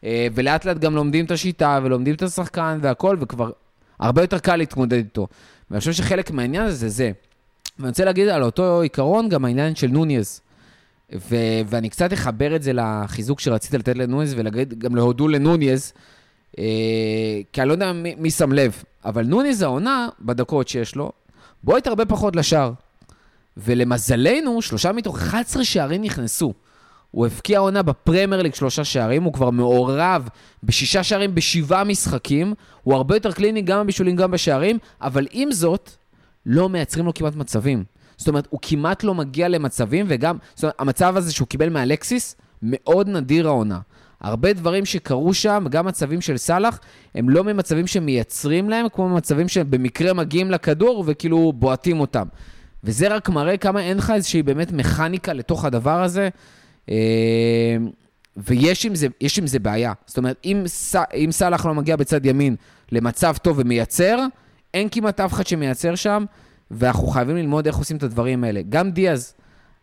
[0.04, 3.50] אה, ולאט לאט גם לומדים את השיטה ולומדים את השחקן והכל, וכבר
[3.98, 5.26] הרבה יותר קל להתמודד איתו.
[5.70, 7.10] ואני חושב שחלק מהעניין הזה זה זה.
[7.78, 10.40] ואני רוצה להגיד על אותו עיקרון גם העניין של נוניז.
[11.12, 15.92] ו- ואני קצת אחבר את זה לחיזוק שרציתי לתת לנוניז ולהגיד גם להודו לנוניז,
[16.56, 21.12] כי אני לא יודע מי, מי שם לב, אבל נוניז העונה, בדקות שיש לו,
[21.64, 22.72] בועט הרבה פחות לשער.
[23.56, 26.52] ולמזלנו, שלושה מתוך 11 שערים נכנסו.
[27.10, 30.28] הוא הבקיע עונה בפרמייר ליג שלושה שערים, הוא כבר מעורב
[30.62, 35.90] בשישה שערים בשבעה משחקים, הוא הרבה יותר קליני גם בבישולים גם בשערים, אבל עם זאת,
[36.46, 37.84] לא מייצרים לו כמעט מצבים.
[38.16, 42.36] זאת אומרת, הוא כמעט לא מגיע למצבים, וגם, זאת אומרת, המצב הזה שהוא קיבל מאלקסיס,
[42.62, 43.78] מאוד נדיר העונה.
[44.20, 46.80] הרבה דברים שקרו שם, גם מצבים של סאלח,
[47.14, 52.26] הם לא ממצבים שמייצרים להם, כמו מצבים שבמקרה מגיעים לכדור וכאילו בועטים אותם.
[52.84, 56.28] וזה רק מראה כמה אין לך איזושהי באמת מכניקה לתוך הדבר הזה.
[56.90, 57.76] אה,
[58.36, 59.06] ויש עם זה,
[59.38, 59.92] עם זה בעיה.
[60.06, 62.56] זאת אומרת, אם, ס, אם סאלח לא מגיע בצד ימין
[62.92, 64.18] למצב טוב ומייצר,
[64.74, 66.24] אין כמעט אף אחד שמייצר שם,
[66.70, 68.60] ואנחנו חייבים ללמוד איך עושים את הדברים האלה.
[68.68, 69.34] גם דיאז,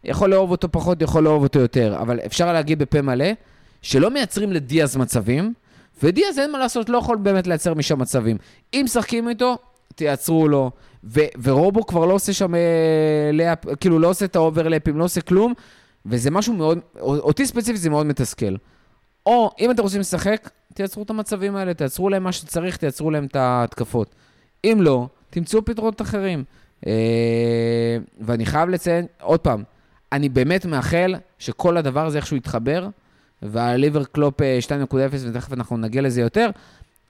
[0.03, 3.25] יכול לאהוב אותו פחות, יכול לאהוב אותו יותר, אבל אפשר להגיד בפה מלא,
[3.85, 5.53] שלא מייצרים לדיאז מצבים,
[6.03, 8.37] ודיאז אין מה לעשות, לא יכול באמת לייצר משם מצבים.
[8.73, 9.57] אם משחקים איתו,
[9.95, 10.71] תייצרו לו.
[11.03, 15.53] ו- ורובו כבר לא עושה שם, אה, כאילו לא עושה את האוברלאפים, לא עושה כלום,
[16.05, 18.55] וזה משהו מאוד, אותי ספציפית זה מאוד מתסכל.
[19.25, 23.25] או אם אתם רוצים לשחק, תייצרו את המצבים האלה, תייצרו להם מה שצריך, תייצרו להם
[23.25, 24.15] את ההתקפות.
[24.63, 26.43] אם לא, תמצאו פתרונות אחרים.
[26.87, 29.63] אה, ואני חייב לציין, עוד פעם,
[30.11, 32.87] אני באמת מאחל שכל הדבר הזה איכשהו יתחבר,
[33.41, 34.95] והליברפול אה, 2.0,
[35.29, 36.49] ותכף אנחנו נגיע לזה יותר,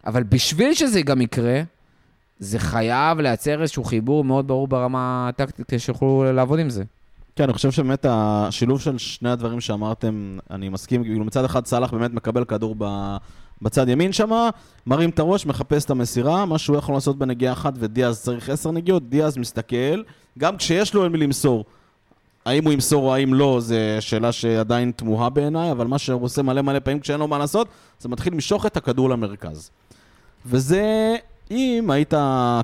[0.06, 1.62] אבל בשביל שזה גם יקרה,
[2.40, 6.84] זה חייב לייצר איזשהו חיבור מאוד ברור ברמה הטקטית, כדי שיוכלו לעבוד עם זה.
[7.36, 11.94] כן, אני חושב שבאמת השילוב של שני הדברים שאמרתם, אני מסכים, כאילו מצד אחד סאלח
[11.94, 13.16] באמת מקבל כדור ב...
[13.62, 14.50] בצד ימין שם,
[14.88, 18.72] מרים את הראש, מחפש את המסירה, מה שהוא יכול לעשות בנגיעה אחת ודיאז צריך עשר
[18.72, 20.04] נגיעות, דיאז מסתכל,
[20.40, 21.66] גם כשיש לו למי למסור.
[22.46, 26.42] האם הוא ימסור או האם לא, זו שאלה שעדיין תמוהה בעיניי, אבל מה שהוא עושה
[26.42, 27.68] מלא מלא פעמים כשאין לו מה לעשות,
[28.00, 29.70] זה מתחיל למשוך את הכדור למרכז.
[30.46, 31.16] וזה
[31.52, 32.14] אם היית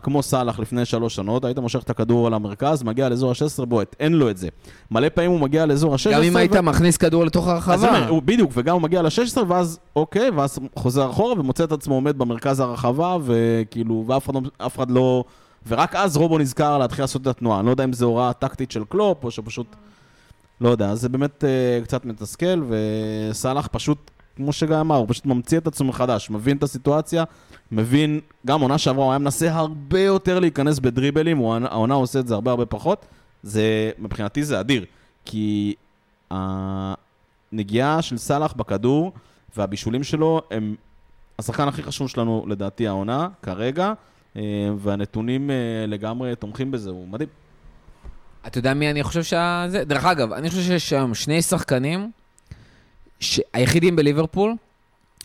[0.03, 3.95] כמו סאלח לפני שלוש שנות, היית מושך את הכדור על המרכז, מגיע לאזור ה-16, בועט,
[3.99, 4.47] אין לו את זה.
[4.91, 6.11] מלא פעמים הוא מגיע לאזור ה-16.
[6.11, 6.61] גם אם היית ו...
[6.61, 7.87] מכניס כדור לתוך הרחבה.
[7.87, 11.95] אומר, הוא- בדיוק, וגם הוא מגיע ל-16, ואז אוקיי, ואז חוזר אחורה ומוצא את עצמו
[11.95, 15.23] עומד במרכז הרחבה, וכאילו, ואף אחד, לא, אף אחד לא...
[15.67, 17.59] ורק אז רובו נזכר להתחיל לעשות את התנועה.
[17.59, 19.75] אני לא יודע אם זו הוראה טקטית של קלופ, או שפשוט...
[20.61, 25.57] לא יודע, זה באמת uh, קצת מתסכל, וסאלח פשוט, כמו שגיא אמר, הוא פשוט ממציא
[25.57, 27.23] את עצמו מחדש, מבין את הסיטואציה,
[27.71, 32.27] מבין, גם עונה שעברה הוא היה מנסה הרבה יותר להיכנס בדריבלים, הוא, העונה עושה את
[32.27, 33.05] זה הרבה הרבה פחות.
[33.43, 34.85] זה, מבחינתי זה אדיר,
[35.25, 35.75] כי
[36.31, 39.11] הנגיעה של סאלח בכדור
[39.57, 40.75] והבישולים שלו הם
[41.39, 43.93] השחקן הכי חשוב שלנו לדעתי העונה, כרגע,
[44.77, 45.55] והנתונים אה,
[45.87, 47.29] לגמרי תומכים בזה, הוא מדהים.
[48.47, 49.83] אתה יודע מי אני חושב שזה?
[49.85, 52.11] דרך אגב, אני חושב שיש היום שני שחקנים,
[53.19, 53.39] ש...
[53.53, 54.55] היחידים בליברפול,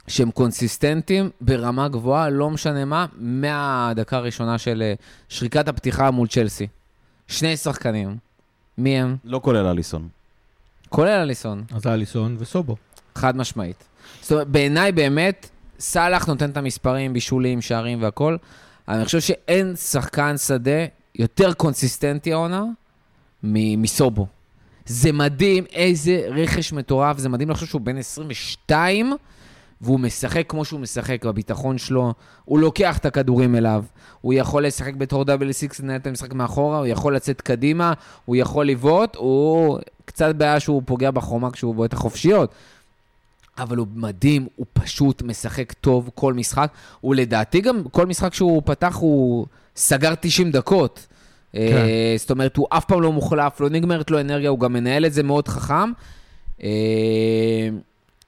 [0.08, 4.94] שהם קונסיסטנטים ברמה גבוהה, לא משנה מה, מהדקה הראשונה של אה,
[5.28, 6.66] שריקת הפתיחה מול צ'לסי.
[7.28, 8.16] שני שחקנים.
[8.78, 9.16] מי הם?
[9.24, 10.08] לא כולל אליסון.
[10.88, 12.76] כולל אליסון, אז אליסון וסובו.
[13.14, 13.84] חד משמעית.
[14.20, 18.38] זאת אומרת, בעיניי באמת, סאלח נותן את המספרים, בישולים, שערים והכל, אבל
[18.88, 22.64] אני חושב שאין שחקן שדה יותר קונסיסטנטי העונה
[23.42, 24.26] מסובו.
[24.86, 29.12] זה מדהים, איזה רכש מטורף, זה מדהים לחשוב שהוא בן 22,
[29.80, 33.84] והוא משחק כמו שהוא משחק בביטחון שלו, הוא לוקח את הכדורים אליו,
[34.20, 37.92] הוא יכול לשחק בתור double six, לנהל את המשחק מאחורה, הוא יכול לצאת קדימה,
[38.24, 42.54] הוא יכול לבעוט, הוא קצת בעיה שהוא פוגע בחומה כשהוא בועט החופשיות.
[43.58, 46.70] אבל הוא מדהים, הוא פשוט משחק טוב כל משחק.
[47.00, 51.06] הוא לדעתי גם, כל משחק שהוא פתח, הוא סגר 90 דקות.
[51.52, 51.86] כן.
[52.16, 55.12] זאת אומרת, הוא אף פעם לא מוחלף, לא נגמרת לו אנרגיה, הוא גם מנהל את
[55.12, 55.92] זה מאוד חכם.
[56.62, 57.68] אה,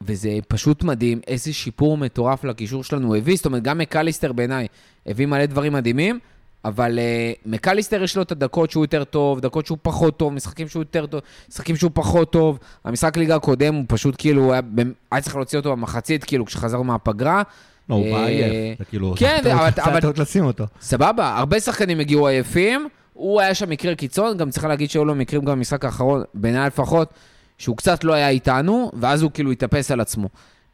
[0.00, 3.36] וזה פשוט מדהים, איזה שיפור מטורף לקישור שלנו הוא הביא.
[3.36, 4.66] זאת אומרת, גם מקליסטר בעיניי
[5.06, 6.18] הביא מלא דברים מדהימים,
[6.64, 10.68] אבל uh, מקליסטר יש לו את הדקות שהוא יותר טוב, דקות שהוא פחות טוב, משחקים
[10.68, 12.58] שהוא יותר טוב, משחקים שהוא פחות טוב.
[12.84, 16.84] המשחק ליגה הקודם הוא פשוט כאילו, היה, במ- היה צריך להוציא אותו במחצית, כאילו, כשחזרנו
[16.84, 17.42] מהפגרה.
[17.88, 18.78] לא, הוא אה, בא עייף.
[18.90, 19.14] כאילו...
[19.16, 20.64] כן, טעות- אבל- טעות לשים אותו.
[20.80, 25.14] סבבה, הרבה שחקנים הגיעו עייפים, הוא היה שם מקרה קיצון, גם צריך להגיד שהיו לו
[25.14, 27.10] מקרים גם במשחק האחרון, בעיניי לפחות,
[27.58, 30.28] שהוא קצת לא היה איתנו, ואז הוא כאילו התאפס על עצמו.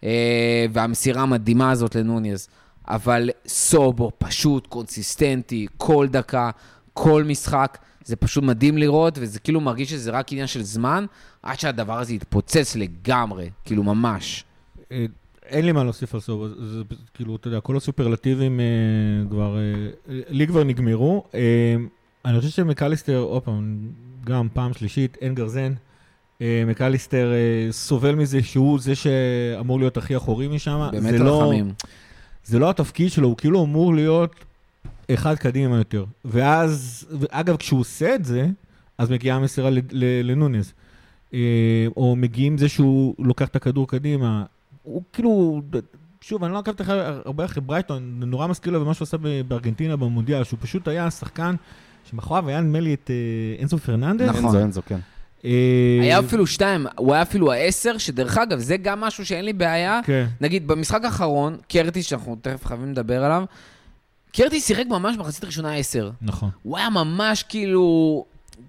[0.04, 0.10] אה,
[0.72, 2.48] והמסירה המדהימה הזאת לנוניז.
[2.88, 6.50] אבל סובו פשוט קונסיסטנטי, כל דקה,
[6.92, 11.04] כל משחק, זה פשוט מדהים לראות, וזה כאילו מרגיש שזה רק עניין של זמן,
[11.42, 14.44] עד שהדבר הזה יתפוצץ לגמרי, כאילו ממש.
[14.92, 15.06] אה,
[15.46, 16.82] אין לי מה להוסיף על סובו, זה, זה
[17.14, 18.64] כאילו, אתה יודע, כל הסופרלטיבים אה,
[19.30, 19.90] כבר, אה,
[20.28, 21.24] לי כבר נגמרו.
[21.34, 21.76] אה,
[22.24, 23.78] אני חושב שמקליסטר, עוד פעם,
[24.26, 25.72] גם פעם שלישית, אין גרזן.
[26.42, 30.88] אה, מקליסטר אה, סובל מזה שהוא זה שאמור להיות הכי אחורי משם.
[30.92, 31.72] באמת לא, רחמים.
[32.44, 34.34] זה לא התפקיד שלו, הוא כאילו אמור להיות
[35.10, 36.04] אחד קדימה יותר.
[36.24, 38.48] ואז, אגב, כשהוא עושה את זה,
[38.98, 40.72] אז מגיעה המסירה ל- ל- לנונז.
[41.34, 41.38] אה,
[41.96, 44.44] או מגיעים זה שהוא לוקח את הכדור קדימה.
[44.82, 45.62] הוא כאילו,
[46.20, 49.16] שוב, אני לא עקבתי אחרי הרבה אחרי ברייטון, זה נורא מזכיר לו במה שהוא עשה
[49.16, 51.54] ב- בארגנטינה במונדיאל, שהוא פשוט היה שחקן
[52.10, 54.28] שמאחוריו היה נדמה לי את אה, אנסו פרננדס.
[54.28, 54.44] נכון.
[54.44, 54.98] אנזו, אנזו, כן.
[55.44, 59.52] אה, היה אפילו שתיים, הוא היה אפילו העשר, שדרך אגב, זה גם משהו שאין לי
[59.52, 60.00] בעיה.
[60.04, 60.26] כן.
[60.40, 63.44] נגיד, במשחק האחרון, קרטיס, שאנחנו תכף חייבים לדבר עליו,
[64.32, 66.10] קרטיס שיחק ממש במחצית הראשונה 10.
[66.22, 66.50] נכון.
[66.62, 68.24] הוא היה ממש כאילו...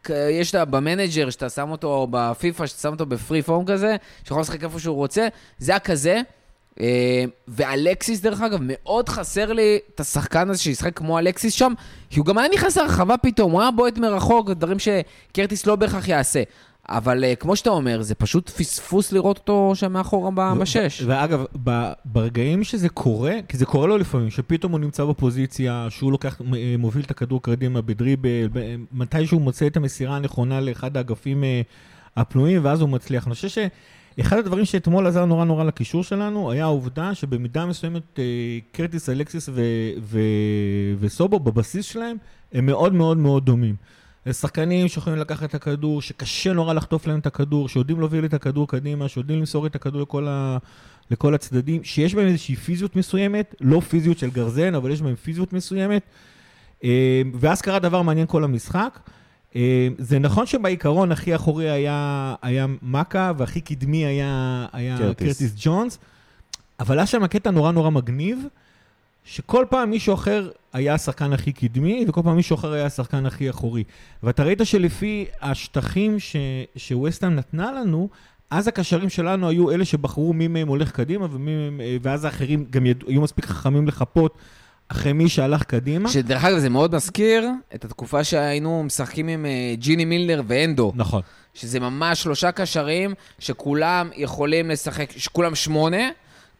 [0.09, 3.95] יש את ב manager, שאתה שם אותו בפיפא, שאתה שם אותו ב free form כזה,
[4.23, 5.27] שיכול לשחק איפה שהוא רוצה,
[5.59, 6.21] זה היה כזה.
[6.81, 11.73] אה, ואלקסיס, דרך אגב, מאוד חסר לי את השחקן הזה שישחק כמו אלקסיס שם,
[12.09, 16.07] כי הוא גם היה נכנס לרחבה פתאום, הוא היה בועט מרחוק, דברים שקרטיס לא בהכרח
[16.07, 16.43] יעשה.
[16.89, 21.01] אבל אה, כמו שאתה אומר, זה פשוט פספוס לראות אותו שם מאחורה ב- בשש.
[21.05, 26.11] ואגב, ב- ברגעים שזה קורה, כי זה קורה לו לפעמים, שפתאום הוא נמצא בפוזיציה, שהוא
[26.11, 30.97] לוקח, אה, מוביל את הכדור קדימה בדריבל, ב- מתי שהוא מוצא את המסירה הנכונה לאחד
[30.97, 31.43] האגפים
[32.17, 33.27] הפנויים, ואז הוא מצליח.
[33.27, 33.47] אני חושב
[34.17, 38.23] שאחד הדברים שאתמול עזר נורא נורא לקישור שלנו, היה העובדה שבמידה מסוימת אה,
[38.71, 39.61] קרטיס, אלקסיס ו-
[40.01, 40.19] ו-
[40.99, 42.17] וסובו, בבסיס שלהם,
[42.53, 43.75] הם מאוד מאוד מאוד דומים.
[44.31, 48.67] שחקנים שיכולים לקחת את הכדור, שקשה נורא לחטוף להם את הכדור, שיודעים להוביל את הכדור
[48.67, 50.57] קדימה, שיודעים למסור את הכדור לכל, ה...
[51.11, 55.53] לכל הצדדים, שיש בהם איזושהי פיזיות מסוימת, לא פיזיות של גרזן, אבל יש בהם פיזיות
[55.53, 56.01] מסוימת.
[56.83, 58.99] אה, ואז קרה דבר מעניין כל המשחק.
[59.55, 65.27] אה, זה נכון שבעיקרון הכי אחורי היה, היה מקה, והכי קדמי היה, היה קרטיס.
[65.27, 65.99] קרטיס ג'ונס,
[66.79, 68.39] אבל היה שם קטע נורא נורא מגניב,
[69.25, 73.49] שכל פעם מישהו אחר היה השחקן הכי קדמי, וכל פעם מישהו אחר היה השחקן הכי
[73.49, 73.83] אחורי.
[74.23, 76.35] ואתה ראית שלפי השטחים ש-
[76.75, 78.09] שווסטהאם נתנה לנו,
[78.51, 82.85] אז הקשרים שלנו היו אלה שבחרו מי מהם הולך קדימה, ומי אה, ואז האחרים גם
[82.85, 84.37] ידעו, היו מספיק חכמים לחפות
[84.87, 86.09] אחרי מי שהלך קדימה.
[86.09, 90.91] שדרך אגב, זה מאוד מזכיר את התקופה שהיינו משחקים עם אה, ג'יני מילנר ואנדו.
[90.95, 91.21] נכון.
[91.53, 96.09] שזה ממש שלושה קשרים שכולם יכולים לשחק, שכולם שמונה,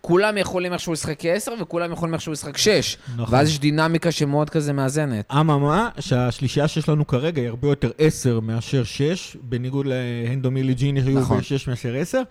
[0.02, 2.98] כולם יכולים איכשהו לשחק כעשר וכולם יכולים איכשהו לשחק שש.
[3.16, 3.36] נכון.
[3.36, 5.26] ואז יש דינמיקה שמאוד כזה מאזנת.
[5.32, 11.20] אממה, שהשלישייה שיש לנו כרגע היא הרבה יותר 10 מאשר 6, בניגוד להנדומילי ג'יני היו
[11.20, 11.38] נכון.
[11.38, 12.22] ב-6 מאשר 10.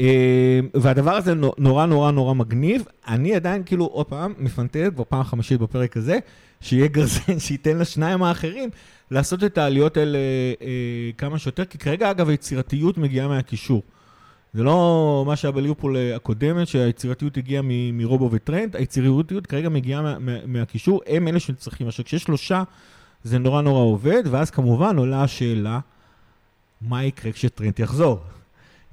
[0.00, 2.84] אה, והדבר הזה נו- נורא נורא נורא מגניב.
[3.08, 6.18] אני עדיין כאילו, עוד פעם, מפנטז, כבר פעם חמישית בפרק הזה,
[6.60, 8.70] שיהיה גרזן שייתן לשניים האחרים
[9.10, 10.18] לעשות את העליות האלה
[10.62, 10.66] אה,
[11.18, 13.82] כמה שיותר, כי כרגע, אגב, היצירתיות מגיעה מהקישור.
[14.54, 20.02] זה לא מה שהיה בליברפול אה, הקודמת, שהיצירתיות הגיעה מ- מרובו וטרנד, היצירתיות כרגע מגיעה
[20.02, 21.88] מה, מה, מהקישור, הם אלה שצריכים.
[21.88, 22.62] עכשיו, כשיש שלושה,
[23.24, 25.80] זה נורא נורא עובד, ואז כמובן עולה השאלה,
[26.80, 28.20] מה יקרה כשטרנד יחזור?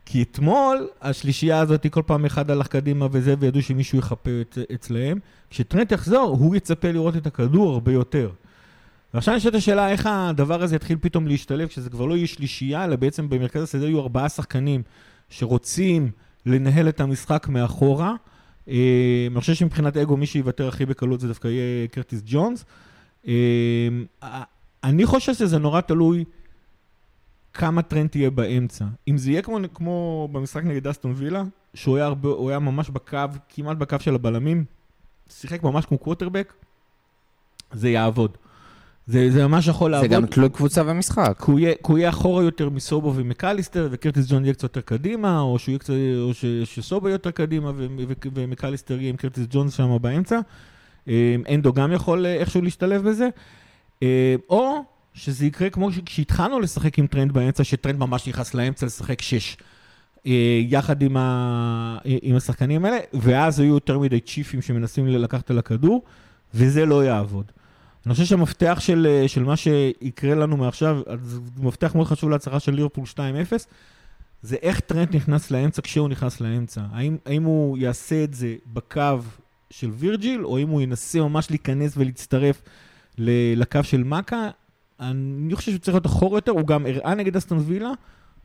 [0.05, 5.19] כי אתמול, השלישייה הזאת, כל פעם אחד הלך קדימה וזה, וידעו שמישהו יחפה את, אצלהם.
[5.49, 8.29] כשטרנד יחזור, הוא יצפה לראות את הכדור הרבה יותר.
[9.13, 12.95] ועכשיו נשאלת השאלה, איך הדבר הזה יתחיל פתאום להשתלב, כשזה כבר לא יהיה שלישייה, אלא
[12.95, 14.81] בעצם במרכז השדה יהיו ארבעה שחקנים
[15.29, 16.11] שרוצים
[16.45, 18.13] לנהל את המשחק מאחורה.
[18.67, 22.65] אה, אני חושב שמבחינת אגו, מי שיוותר הכי בקלות זה דווקא יהיה קרטיס ג'ונס.
[23.27, 23.33] אה,
[24.83, 26.23] אני חושב שזה נורא תלוי
[27.61, 28.85] כמה טרנד תהיה באמצע.
[29.07, 31.43] אם זה יהיה כמו, כמו במשחק נגד אסטון וילה,
[31.73, 33.17] שהוא היה, הרבה, היה ממש בקו,
[33.49, 34.65] כמעט בקו של הבלמים,
[35.29, 36.53] שיחק ממש כמו קווטרבק,
[37.73, 38.37] זה יעבוד.
[39.07, 40.09] זה, זה ממש יכול זה לעבוד.
[40.11, 41.35] גם תלוי קבוצה ומשחק.
[41.45, 44.81] כי הוא יהיה- כי הוא יהיה אחורה יותר מסובו ומקליסטר, וקרטיס ג'ונס יהיה קצת יותר
[44.81, 49.09] קדימה, או, שהוא יהיה קצת, או ש, שסובו יהיה יותר קדימה, ו, ו, ומקליסטר יהיה
[49.09, 50.39] עם קרטיס ג'ונס שם באמצע.
[51.07, 53.29] אה, אנדו גם יכול אה, איכשהו להשתלב בזה.
[54.03, 59.21] אה, או שזה יקרה כמו כשהתחלנו לשחק עם טרנט באמצע, שטרנט ממש נכנס לאמצע לשחק
[59.21, 59.57] שש.
[60.27, 65.51] אה, יחד עם, ה, אה, עם השחקנים האלה, ואז היו יותר מדי צ'יפים שמנסים לקחת
[65.51, 66.03] את הכדור,
[66.53, 67.51] וזה לא יעבוד.
[68.05, 71.01] אני חושב שהמפתח של, אה, של מה שיקרה לנו מעכשיו,
[71.57, 73.67] מפתח מאוד חשוב להצלחה של ליברפול 2-0,
[74.41, 76.81] זה איך טרנט נכנס לאמצע כשהוא נכנס לאמצע.
[76.91, 79.19] האם, האם הוא יעשה את זה בקו
[79.69, 82.61] של וירג'יל, או אם הוא ינסה ממש להיכנס ולהצטרף
[83.17, 84.49] לקו של מאקה.
[85.01, 87.91] אני חושב שהוא צריך להיות אחורה יותר, הוא גם הראה נגד אסטון וילה,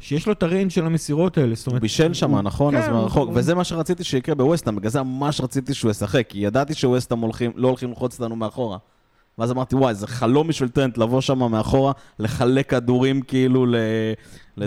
[0.01, 1.55] שיש לו את הריינג' של המסירות האלה.
[1.55, 2.75] זאת הוא אומרת, בישל שם, הוא- נכון?
[2.75, 3.29] כן, אז מרחוק.
[3.29, 7.21] הוא- וזה מה שרציתי שיקרה בווסטהאם, בגלל זה ממש רציתי שהוא ישחק, כי ידעתי שווסטהאם
[7.21, 8.79] הולכים- לא הולכים ללחוץ אותנו מאחורה.
[9.39, 13.77] ואז אמרתי, וואי, זה חלום בשביל טרנט לבוא שם מאחורה, לחלק כדורים כאילו ל-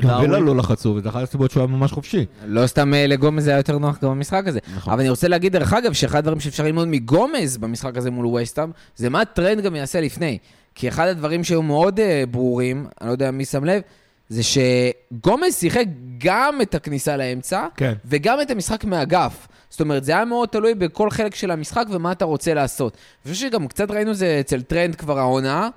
[0.01, 2.25] גם לא לחצו, וזה אחת הסיבות שהוא היה ממש חופשי.
[2.45, 4.59] לא סתם אה, לגומז היה יותר נוח גם במשחק הזה.
[4.75, 4.93] נכון.
[4.93, 8.69] אבל אני רוצה להגיד, דרך אגב, שאחד הדברים שאפשר ללמוד מגומז במשחק הזה מול ווסטהאם,
[8.95, 10.37] זה מה שטרנט גם יעשה לפני.
[10.79, 13.81] כי אחד הדברים שהיו מאוד אה, ברורים, אני לא יודע מי שם לב,
[14.29, 15.85] זה שגומז שיחק
[16.17, 17.93] גם את הכניסה לאמצע, כן.
[18.05, 19.47] וגם את המשחק מאגף.
[19.69, 22.97] זאת אומרת, זה היה מאוד תלוי בכל חלק של המשחק ומה אתה רוצה לעשות.
[23.25, 25.69] אני חושב שגם קצת ראינו זה אצל טרנט כבר העונה,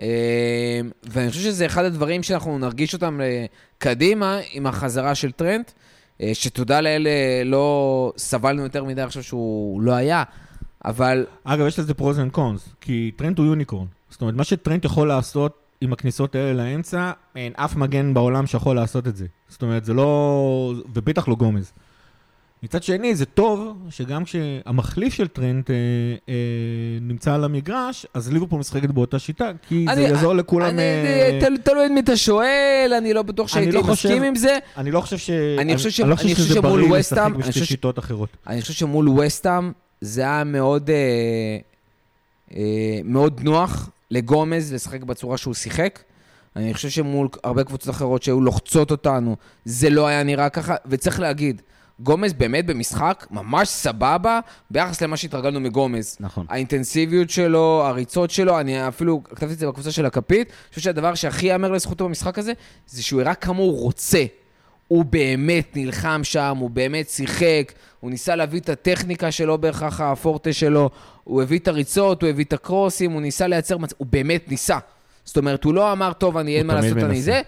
[0.00, 3.46] אה, ואני חושב שזה אחד הדברים שאנחנו נרגיש אותם אה,
[3.78, 5.64] קדימה עם החזרה של טרנט,
[6.32, 7.06] שתודה לאל
[7.44, 10.22] לא סבלנו יותר מדי עכשיו שהוא לא היה,
[10.84, 13.86] אבל אגב, יש לזה pros and cons, כי טרנט הוא unicorn.
[14.12, 18.76] זאת אומרת, מה שטרנט יכול לעשות עם הכניסות האלה לאמצע, אין אף מגן בעולם שיכול
[18.76, 19.26] לעשות את זה.
[19.48, 20.74] זאת אומרת, זה לא...
[20.94, 21.72] ובטח לא גומז.
[22.62, 25.74] מצד שני, זה טוב שגם כשהמחליף של טרנט אה,
[26.28, 26.34] אה,
[27.00, 30.68] נמצא על המגרש, אז ליברפול משחקת באותה שיטה, כי זה אני- יעזור לכולם...
[30.68, 34.08] אני, אה, תל, תלוי את מי אתה שואל, אני לא בטוח אני שהייתי לא חושב-
[34.08, 34.58] מסכים עם זה.
[34.76, 35.30] אני לא חושב ש...
[35.58, 37.00] אני חושב ש- אני לא אני חושב שזה שמול בריא וסטהאם,
[37.32, 38.28] לשחק אני בשתי חושב ש- שיטות אחרות.
[38.46, 40.96] אני חושב שמול וסטאם זה היה מאוד, אה,
[42.56, 42.62] אה,
[43.04, 46.00] מאוד נוח לגומז לשחק בצורה שהוא שיחק.
[46.56, 51.20] אני חושב שמול הרבה קבוצות אחרות שהיו לוחצות אותנו, זה לא היה נראה ככה, וצריך
[51.20, 51.62] להגיד,
[52.00, 56.16] גומז באמת במשחק ממש סבבה ביחס למה שהתרגלנו מגומז.
[56.20, 56.46] נכון.
[56.48, 61.14] האינטנסיביות שלו, הריצות שלו, אני אפילו כתבתי את זה בקבוצה של הכפית, אני חושב שהדבר
[61.14, 62.52] שהכי ייאמר לזכותו במשחק הזה,
[62.86, 64.24] זה שהוא הראה כמה הוא רוצה.
[64.92, 70.52] הוא באמת נלחם שם, הוא באמת שיחק, הוא ניסה להביא את הטכניקה שלו בהכרח הפורטה
[70.52, 70.90] שלו,
[71.24, 74.78] הוא הביא את הריצות, הוא הביא את הקרוסים, הוא ניסה לייצר מצב, הוא באמת ניסה.
[75.24, 77.20] זאת אומרת, הוא לא אמר, טוב, אני אין מה לעשות, אני מנסה.
[77.20, 77.40] זה,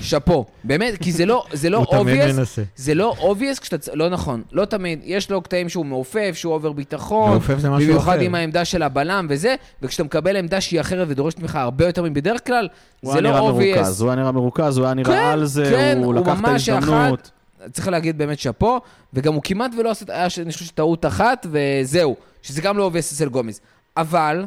[0.00, 0.44] שאפו.
[0.64, 2.60] באמת, כי זה לא, זה לא הוא obvious.
[2.76, 3.90] זה לא obvious כשאתה...
[3.94, 5.00] לא נכון, לא תמיד.
[5.04, 7.30] יש לו קטעים שהוא מעופף, שהוא אובר ביטחון.
[7.30, 8.20] מעופף זה משהו במיוחד אחר.
[8.20, 12.46] עם העמדה של הבלם וזה, וכשאתה מקבל עמדה שהיא אחרת ודורשת ממך הרבה יותר מבדרך
[12.46, 12.68] כלל,
[13.00, 13.76] הוא זה היה לא נראה obvious.
[13.76, 16.40] מרוכז, הוא היה נראה מרוכז, הוא היה נראה כן, על זה, כן, הוא הוא לקח
[16.40, 17.30] את ההזדמנות.
[17.72, 18.80] צריך להגיד באמת שאפו,
[19.14, 23.14] וגם הוא כמעט ולא עשה, היה, אני חושב שטעות אחת, וזהו, שזה גם לא obvious
[23.14, 23.60] אצל גומז.
[23.96, 24.46] אבל,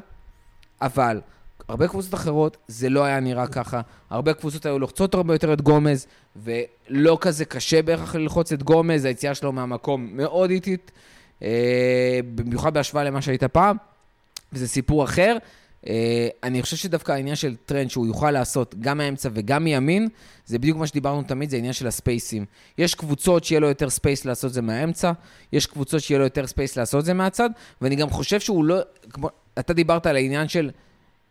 [0.81, 1.19] אבל,
[1.67, 3.81] הרבה קבוצות אחרות, זה לא היה נראה ככה.
[4.09, 9.05] הרבה קבוצות היו לוחצות הרבה יותר את גומז, ולא כזה קשה בהכרח ללחוץ את גומז,
[9.05, 10.91] היציאה שלו מהמקום מאוד איטית,
[11.43, 13.77] אה, במיוחד בהשוואה למה שהייתה פעם.
[14.53, 15.37] וזה סיפור אחר.
[15.87, 20.07] אה, אני חושב שדווקא העניין של טרנט שהוא יוכל לעשות גם מהאמצע וגם מימין,
[20.45, 22.45] זה בדיוק מה שדיברנו תמיד, זה העניין של הספייסים.
[22.77, 25.11] יש קבוצות שיהיה לו יותר space לעשות זה מהאמצע,
[25.53, 27.49] יש קבוצות שיהיה לו יותר space לעשות זה מהצד,
[27.81, 28.79] ואני גם חושב שהוא לא...
[29.09, 30.71] כמו, אתה דיברת על העניין של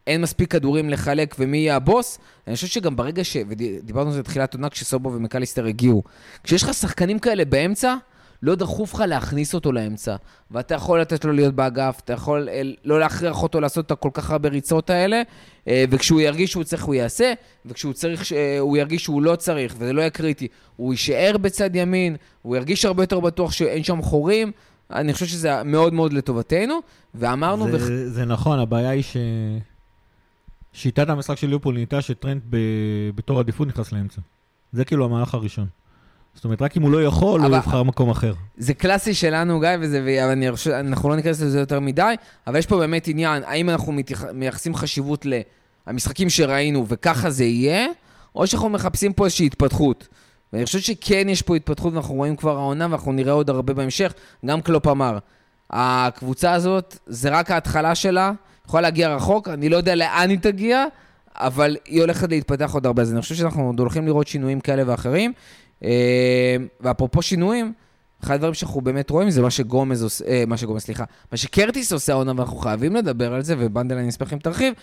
[0.07, 3.37] אין מספיק כדורים לחלק ומי יהיה הבוס, אני חושב שגם ברגע ש...
[3.49, 6.03] ודיברנו על זה בתחילת עונה כשסובו ומקליסטר הגיעו.
[6.45, 7.95] כשיש לך שחקנים כאלה באמצע,
[8.43, 10.17] לא דחוף לך להכניס אותו לאמצע.
[10.51, 14.11] ואתה יכול לתת לו להיות באגף, אתה יכול אה, לא להכריח אותו לעשות את כל
[14.12, 15.23] כך הרבה ריצות האלה,
[15.69, 17.33] אה, וכשהוא ירגיש שהוא צריך, הוא יעשה,
[17.67, 21.77] וכשהוא צריך, אה, הוא ירגיש שהוא לא צריך, וזה לא יהיה קריטי, הוא יישאר בצד
[21.77, 24.53] ימין, הוא ירגיש הרבה יותר בטוח שאין שם חורים.
[24.90, 26.79] אני חושב שזה מאוד מאוד לטובתנו,
[27.14, 27.71] ואמרנו...
[27.71, 28.09] זה, ו...
[28.09, 29.17] זה נכון, הבעיה היא ש...
[30.74, 32.56] שיטת המשחק של ליברפול נהייתה שטרנד ב...
[33.14, 34.20] בתור עדיפות נכנס לאמצע.
[34.72, 35.66] זה כאילו המהלך הראשון.
[36.34, 37.50] זאת אומרת, רק אם הוא לא יכול, אבל...
[37.50, 38.34] הוא יבחר מקום אחר.
[38.56, 42.14] זה קלאסי שלנו, גיא, וזה, חושב, אנחנו לא ניכנס לזה יותר מדי,
[42.46, 45.26] אבל יש פה באמת עניין, האם אנחנו מתייח, מייחסים חשיבות
[45.87, 47.87] למשחקים שראינו וככה זה יהיה,
[48.34, 50.08] או שאנחנו מחפשים פה איזושהי התפתחות.
[50.52, 54.14] ואני חושב שכן יש פה התפתחות, ואנחנו רואים כבר העונה, ואנחנו נראה עוד הרבה בהמשך.
[54.46, 55.18] גם קלופ אמר,
[55.70, 58.32] הקבוצה הזאת, זה רק ההתחלה שלה,
[58.66, 60.85] יכולה להגיע רחוק, אני לא יודע לאן היא תגיע,
[61.37, 63.03] אבל היא הולכת להתפתח עוד הרבה.
[63.03, 65.33] אז אני חושב שאנחנו עוד הולכים לראות שינויים כאלה ואחרים.
[65.85, 67.72] אה, ואפרופו שינויים,
[68.24, 71.92] אחד הדברים שאנחנו באמת רואים זה מה שגומז עושה, אה, מה שגומז, סליחה, מה שקרטיס
[71.92, 74.74] עושה העונה, ואנחנו חייבים לדבר על זה, ובנדל אני אשמח אם תרחיב,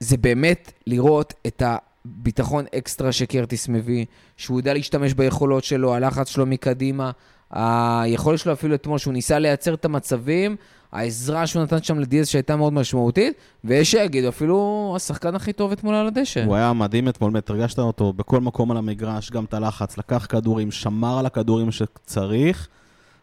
[0.00, 4.04] זה באמת לראות את הביטחון אקסטרה שקרטיס מביא,
[4.36, 7.10] שהוא יודע להשתמש ביכולות שלו, הלחץ שלו מקדימה,
[7.50, 10.56] היכולת שלו אפילו אתמול, שהוא ניסה לייצר את המצבים,
[10.92, 15.94] העזרה שהוא נתן שם לדיאז שהייתה מאוד משמעותית, ויש שיגידו, אפילו השחקן הכי טוב אתמול
[15.94, 16.44] על הדשא.
[16.44, 20.26] הוא היה מדהים אתמול, באמת, הרגשת אותו בכל מקום על המגרש, גם את הלחץ, לקח
[20.28, 22.68] כדורים, שמר על הכדורים שצריך.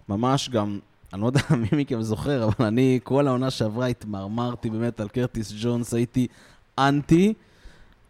[0.10, 0.80] ממש גם,
[1.14, 5.54] אני לא יודע מי מכם זוכר, אבל אני כל העונה שעברה התמרמרתי באמת על קרטיס
[5.62, 6.28] ג'ונס, הייתי
[6.80, 7.34] אנטי.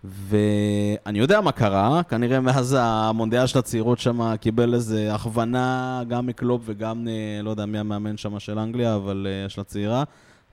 [0.04, 6.62] ואני יודע מה קרה, כנראה מאז המונדיאל של הצעירות שם קיבל איזה הכוונה גם מקלופ
[6.66, 10.04] וגם, אה, לא יודע מי המאמן שם של אנגליה, אבל אה, של הצעירה.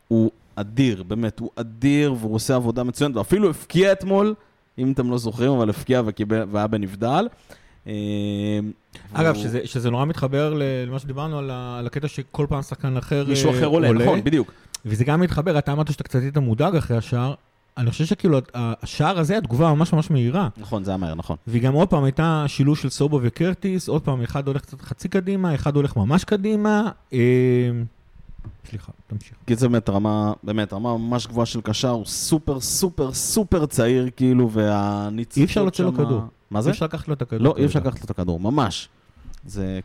[0.08, 4.34] הוא אדיר, באמת, הוא אדיר והוא עושה עבודה מצוינת, ואפילו הפקיע אתמול,
[4.78, 7.28] אם אתם לא זוכרים, אבל הפקיע וקיבל, והיה בנבדל.
[7.86, 7.92] אה,
[9.12, 10.54] אגב, שזה, שזה נורא מתחבר
[10.86, 14.52] למה שדיברנו על, על הקטע שכל פעם שחקן אחר מישהו אחר עולה, עולה, נכון, בדיוק.
[14.84, 17.34] וזה גם מתחבר, אתה אמרת שאתה קצת היית מודאג אחרי השער,
[17.76, 20.48] אני חושב שכאילו, השער הזה, התגובה ממש ממש מהירה.
[20.56, 21.36] נכון, זה היה מהר, נכון.
[21.46, 25.08] והיא גם עוד פעם הייתה שילוש של סובו וקרטיס, עוד פעם, אחד הולך קצת חצי
[25.08, 26.90] קדימה, אחד הולך ממש קדימה.
[27.12, 27.18] אה,
[28.70, 29.36] סליחה, תמשיך.
[29.46, 34.10] כי זה באמת רמה, באמת, רמה ממש גבוהה של קשר, הוא סופר סופר סופר צעיר,
[34.16, 36.22] כאילו, והניצחון אי אפשר להוציא לו כדור.
[36.50, 36.70] מה זה?
[36.70, 37.44] אי אפשר לקחת לו את הכדור.
[37.44, 38.88] לא, אי אפשר לקחת לו את הכדור, ממש.
[39.46, 39.80] זה...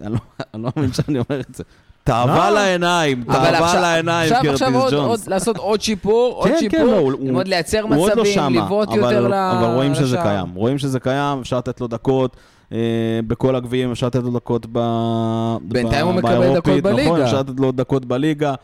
[0.00, 0.12] אני
[0.54, 1.64] לא מאמין שאני אומר את זה.
[2.04, 4.62] תאווה לעיניים, תאווה לעיניים, קרטיס ג'ונס.
[4.62, 9.28] עכשיו עוד לעשות עוד שיפור, עוד כן, כן, שיפור, ללמוד לייצר לא מצבים, לבעוט יותר
[9.28, 9.58] לשער.
[9.58, 12.36] אבל רואים שזה קיים, רואים שזה קיים, אפשר לתת לו דקות.
[12.72, 15.72] אה, בכל הגביעים אפשר לתת לו דקות באירופית.
[15.72, 17.04] בינתיים הוא מקבל דקות נכון, בליגה.
[17.04, 18.54] נכון, אפשר לתת לו דקות בליגה.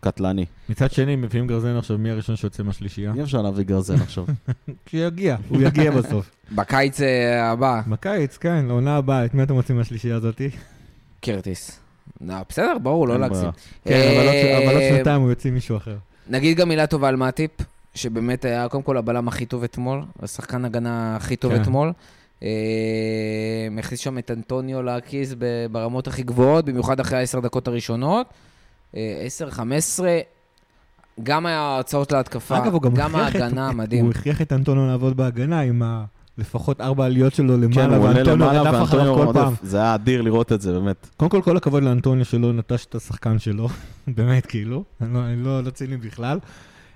[0.00, 0.44] קטלני.
[0.68, 3.12] מצד שני, מביאים גרזן עכשיו, מי הראשון שיוצא מהשלישייה?
[3.16, 4.24] אי אפשר להביא גרזן עכשיו.
[4.86, 6.30] כשיגיע, הוא יגיע בסוף.
[6.56, 7.80] בקיץ אה, הבא.
[7.86, 10.50] בקיץ, כן, לעונה הבאה, את מי אתם רוצים מהשלישייה הזאתי?
[11.20, 11.79] קרטיס.
[12.20, 13.50] לא, בסדר, ברור, לא להגזים.
[13.84, 14.22] כן,
[14.56, 15.96] אבל עוד שנתיים הוא יוציא מישהו אחר.
[16.28, 17.50] נגיד גם מילה טובה על מאטיפ,
[17.94, 21.62] שבאמת היה קודם כל הבלם הכי טוב אתמול, השחקן הגנה הכי טוב כן.
[21.62, 21.92] אתמול.
[23.78, 25.34] הכניס שם את אנטוניו להקיס
[25.72, 28.26] ברמות הכי גבוהות, במיוחד אחרי העשר דקות הראשונות.
[28.94, 30.18] עשר, חמש עשרה,
[31.22, 32.58] גם ההצעות להתקפה,
[32.94, 34.04] גם ההגנה, מדהים.
[34.04, 36.04] הוא הכריח את אנטוניו לעבוד בהגנה עם ה...
[36.40, 39.54] לפחות ארבע עליות שלו למעלה, כן, הוא עולה למעלה ואנטוניו כל פעם.
[39.62, 41.08] זה היה אדיר לראות את זה, באמת.
[41.16, 43.68] קודם כל, כל הכבוד לאנטוניו שלא נטש את השחקן שלו,
[44.16, 46.38] באמת, כאילו, אני לא, אני לא, לא ציני בכלל.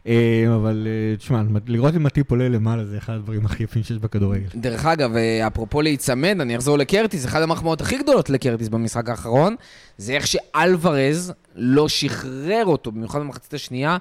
[0.06, 3.98] אה, אבל אה, תשמע, לראות אם הטיפ עולה למעלה זה אחד הדברים הכי יפים שיש
[3.98, 4.46] בכדורגל.
[4.54, 9.56] דרך אגב, אה, אפרופו להיצמד, אני אחזור לקרטיס, אחת המחמאות הכי גדולות לקרטיס במשחק האחרון,
[9.98, 13.96] זה איך שאלוורז לא שחרר אותו, במיוחד במחצית השנייה.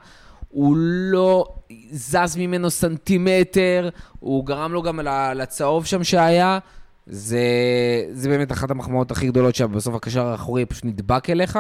[0.54, 1.46] הוא לא
[1.92, 3.90] זז ממנו סנטימטר,
[4.20, 5.00] הוא גרם לו גם
[5.36, 6.60] לצהוב שם שהיה.
[7.08, 7.40] זה,
[8.12, 11.60] זה באמת אחת המחמאות הכי גדולות שם, בסוף הקשר האחורי פשוט נדבק אליך.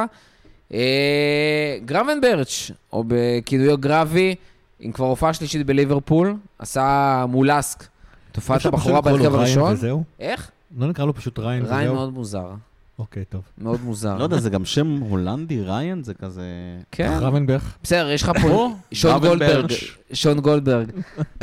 [0.73, 4.35] אה, גרבנברץ', או בכינויו גרבי,
[4.79, 7.83] עם כבר הופעה שלישית בליברפול, עשה מולסק,
[8.31, 9.75] תופעת הבחורה בהרכב הראשון.
[10.19, 10.51] איך?
[10.77, 11.75] לא נקרא לו פשוט ריין וזהו?
[11.75, 12.51] ריין מאוד מוזר.
[12.99, 13.41] אוקיי, טוב.
[13.57, 14.17] מאוד מוזר.
[14.17, 16.03] לא יודע, זה גם שם הולנדי, ריין?
[16.03, 16.43] זה כזה...
[16.91, 17.17] כן.
[17.19, 17.61] חרבנברג.
[17.83, 19.71] בסדר, יש לך פה שון גולדברג.
[20.13, 20.91] שון גולדברג.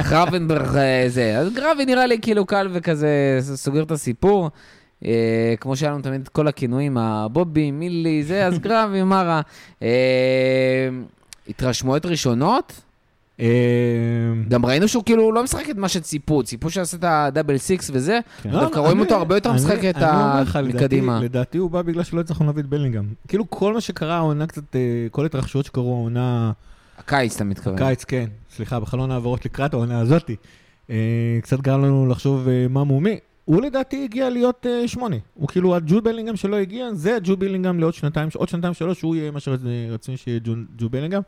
[0.01, 1.39] חרבנברג אה, זה.
[1.39, 4.51] אז גרבי נראה לי כאילו קל וכזה סוגר את הסיפור.
[5.05, 9.41] אה, כמו שהיה לנו תמיד את כל הכינויים, הבובי, מילי, זה, אז גרבי, מה רע.
[9.83, 10.89] אה,
[11.49, 12.81] התרשמויות ראשונות?
[13.41, 13.47] אה,
[14.49, 18.19] גם ראינו שהוא כאילו לא משחק את מה שציפו, ציפו שיעשה את הדאבל סיקס וזה,
[18.43, 18.51] כן.
[18.51, 20.43] לא, דווקא רואים אני- אותו הרבה יותר משחק את אני אומר ה...
[20.43, 21.21] לך, לדעתי- מקדימה.
[21.23, 23.07] לדעתי הוא בא בגלל שלא הצלחנו להביא את בלינגהם.
[23.29, 24.81] כאילו כל מה שקרה העונה קצת, אה,
[25.11, 26.53] כל ההתרחשויות שקרו העונה,
[26.99, 27.79] הקיץ, אתה מתכוון.
[27.79, 28.25] קיץ, כן,
[28.57, 30.37] סליחה, בחלון העברות לקראת העונה הזאתי,
[30.91, 30.97] אה,
[31.43, 33.19] קצת גרם לנו לחשוב אה, מה מומי.
[33.51, 35.17] הוא לדעתי הגיע להיות אה, שמונה.
[35.35, 39.17] הוא כאילו, הג'וד בלינגהם שלא הגיע, זה הג'וד בלינגהם לעוד שנתיים, עוד שנתיים שלוש, הוא
[39.17, 40.41] יהיה מה שרצינו שיהיה
[40.79, 41.23] ג'וד בלינגהם.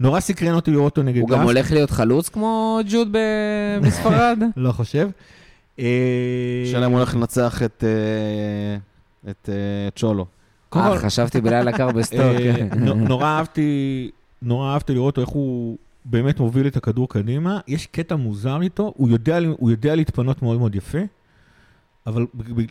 [0.00, 1.42] נורא סקרן אותי לראות אותו נגד הוא גם.
[1.42, 3.18] הולך להיות חלוץ כמו ג'וד ב-
[3.86, 4.38] בספרד?
[4.56, 5.08] לא חושב.
[5.78, 9.54] השאלה אם הוא הולך לנצח את, אה, את אה,
[9.96, 10.26] צ'ולו.
[10.76, 12.20] אה, חשבתי בלילה קר בסטוק.
[12.76, 14.10] נו- נורא אהבתי,
[14.42, 17.60] נורא אהבתי לראות איך הוא באמת מוביל את הכדור קדימה.
[17.68, 20.98] יש קטע מוזר איתו, הוא יודע, הוא יודע להתפנות מאוד מאוד יפה,
[22.06, 22.26] אבל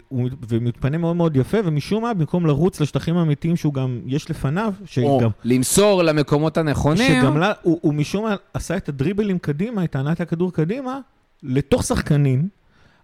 [0.08, 4.30] הוא מת- ומתפנה מאוד מאוד יפה, ומשום מה, במקום לרוץ לשטחים האמיתיים שהוא גם, יש
[4.30, 5.30] לפניו, או שגם...
[5.44, 7.22] למסור למקומות הנכונים.
[7.22, 11.00] שגם לה, הוא, הוא משום מה עשה את הדריבלים קדימה, את הענת הכדור קדימה,
[11.44, 12.48] לתוך שחקנים.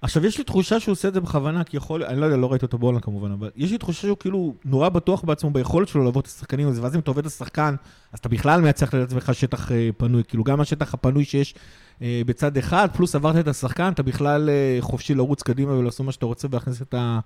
[0.01, 2.51] עכשיו, יש לי תחושה שהוא עושה את זה בכוונה, כי יכול, אני לא יודע, לא
[2.51, 6.03] ראיתי אותו בהולנד כמובן, אבל יש לי תחושה שהוא כאילו נורא בטוח בעצמו ביכולת שלו
[6.03, 7.75] לעבור את השחקנים הזה, ואז אם אתה עובד השחקן,
[8.13, 11.55] אז אתה בכלל מייצר לעצמך שטח אה, פנוי, כאילו גם השטח הפנוי שיש
[12.01, 16.11] אה, בצד אחד, פלוס עברת את השחקן, אתה בכלל אה, חופשי לרוץ קדימה ולעשות מה
[16.11, 17.19] שאתה רוצה ולהכניס את, ה,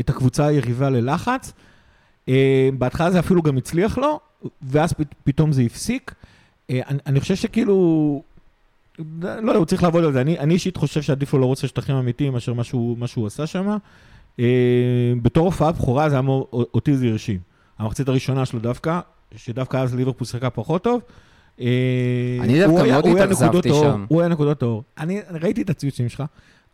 [0.00, 1.52] את הקבוצה היריבה ללחץ.
[2.28, 4.20] אה, בהתחלה זה אפילו גם הצליח לו,
[4.62, 6.14] ואז פ, פתאום זה הפסיק.
[6.70, 8.22] אה, אני, אני חושב שכאילו,
[9.22, 10.20] לא יודע, הוא צריך לעבוד על זה.
[10.20, 12.52] אני, אני אישית חושב שעדיף לו לרוץ לשטחים אמיתיים מאשר
[12.96, 13.76] מה שהוא, עשה שם.
[14.40, 14.44] אה,
[15.22, 17.38] בתור הופעה בכורה זה היה מאוד, אותי זה הרשים.
[17.78, 19.00] המחצית הראשונה שלו דווקא,
[19.36, 21.00] שדווקא אז ליברפול שיחקה פחות טוב.
[21.60, 21.66] אה,
[22.40, 24.04] אני דווקא מאוד התאכזבתי שם.
[24.08, 24.82] הוא היה נקודות האור.
[24.98, 26.22] אני אני ראיתי את הציוצים שלך,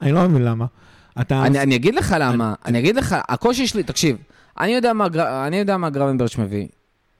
[0.02, 0.66] אני לא מבין למה.
[1.20, 1.46] אתה...
[1.46, 4.16] אני, אני אגיד לך למה, אני אגיד לך, הקושי שלי, תקשיב,
[4.60, 5.06] אני יודע מה,
[5.46, 6.66] אני יודע מה גרבנברץ' מביא.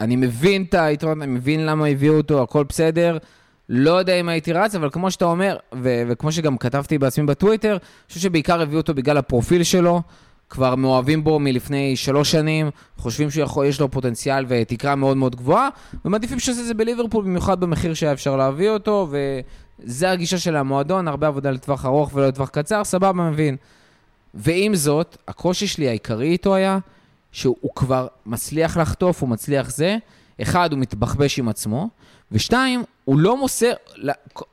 [0.00, 3.18] אני מבין את היתרונות, אני מבין למה הביאו אותו, הכל בסדר.
[3.68, 7.70] לא יודע אם הייתי רץ, אבל כמו שאתה אומר, ו- וכמו שגם כתבתי בעצמי בטוויטר,
[7.70, 10.02] אני חושב שבעיקר הביאו אותו בגלל הפרופיל שלו.
[10.50, 15.68] כבר מאוהבים בו מלפני שלוש שנים, חושבים שיש לו פוטנציאל ותקרה מאוד מאוד גבוהה,
[16.04, 21.08] ומעדיפים שעושה את זה בליברפול, במיוחד במחיר שהיה אפשר להביא אותו, וזה הגישה של המועדון,
[21.08, 23.56] הרבה עבודה לטווח ארוך ולא לטווח קצר, סבבה, מבין.
[24.34, 26.78] ועם זאת, הקושי שלי העיקרי איתו היה
[27.32, 29.96] שהוא הוא כבר מצליח לחטוף, הוא מצליח זה.
[30.42, 31.88] אחד, הוא מתבחבש עם עצמו,
[32.32, 33.72] ושתיים, הוא לא מוסר,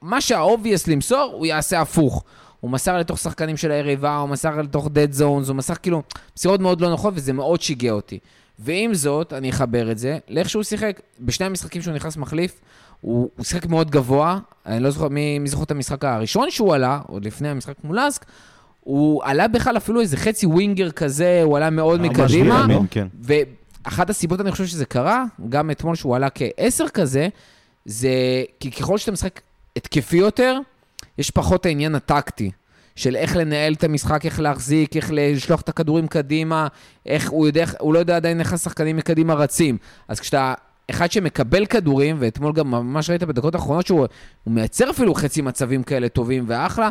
[0.02, 2.24] מה שה obvious למסור, הוא יעשה הפוך.
[2.60, 6.04] הוא מסר לתוך שחקנים של היריבה, הוא מסר לתוך dead zones, הוא מסר כאילו
[6.38, 8.20] מסירות מאוד לא נוחות, וזה מאוד שיגע אותי.
[8.60, 12.62] ועם זאת, אני אחבר את זה, לאיך שהוא שיחק, בשני המשחקים שהוא נכנס מחליף,
[13.02, 16.74] הוא, הוא שיחק מאוד גבוה, אני לא זוכר מי, מי זוכר את המשחק הראשון שהוא
[16.74, 18.26] עלה, עוד לפני המשחק מול לאסק,
[18.80, 22.68] הוא עלה בכלל אפילו איזה חצי ווינגר כזה, הוא עלה מאוד מקדימה.
[22.92, 23.08] כן.
[23.22, 27.28] ואחת הסיבות, אני חושב שזה קרה, גם אתמול שהוא עלה כעשר כזה,
[27.86, 28.10] זה
[28.60, 29.42] כי ככל שאתה משחק
[29.76, 30.58] התקפי יותר,
[31.18, 32.52] יש פחות העניין הטקטי.
[32.96, 36.68] של איך לנהל את המשחק, איך להחזיק, איך לשלוח את הכדורים קדימה,
[37.06, 39.78] איך הוא יודע, הוא לא יודע עדיין איך השחקנים מקדימה רצים.
[40.08, 40.54] אז כשאתה
[40.90, 44.08] אחד שמקבל כדורים, ואתמול גם ממש ראית בדקות האחרונות שהוא
[44.48, 46.90] מייצר אפילו חצי מצבים כאלה טובים ואחלה,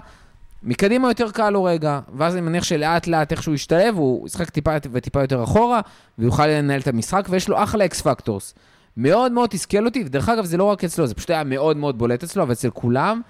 [0.62, 4.51] מקדימה יותר קל לו רגע, ואז אני מניח שלאט לאט איך שהוא ישתלב, הוא ישחק
[4.51, 5.80] טיפה וטיפה יותר אחורה,
[6.18, 8.55] ויוכל לנהל את המשחק, ויש לו אחלה X factors.
[8.97, 11.99] מאוד מאוד תסכל אותי, ודרך אגב זה לא רק אצלו, זה פשוט היה מאוד מאוד
[11.99, 13.20] בולט אצלו, אבל אצל כולם,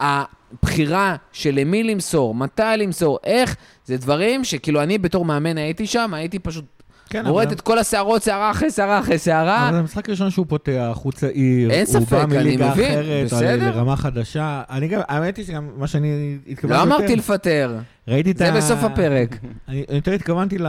[0.00, 6.14] הבחירה של למי למסור, מתי למסור, איך, זה דברים שכאילו אני בתור מאמן הייתי שם,
[6.14, 6.64] הייתי פשוט
[7.10, 9.62] כן, מורט אבל- את כל השערות, שערה אחרי שערה אחרי שערה.
[9.64, 13.24] אבל זה המשחק הראשון שהוא פותח, הוא צעיר, אין הוא ספק, בא אני מליגה אחרת,
[13.26, 13.76] בסדר.
[13.76, 14.62] לרמה חדשה.
[14.70, 17.78] אני גם, האמת היא שגם מה שאני התכוונתי לא אמרתי לפטר,
[18.08, 18.56] ראיתי את זה ה...
[18.56, 19.38] בסוף הפרק.
[19.68, 20.66] אני אני יותר התכוונתי ל-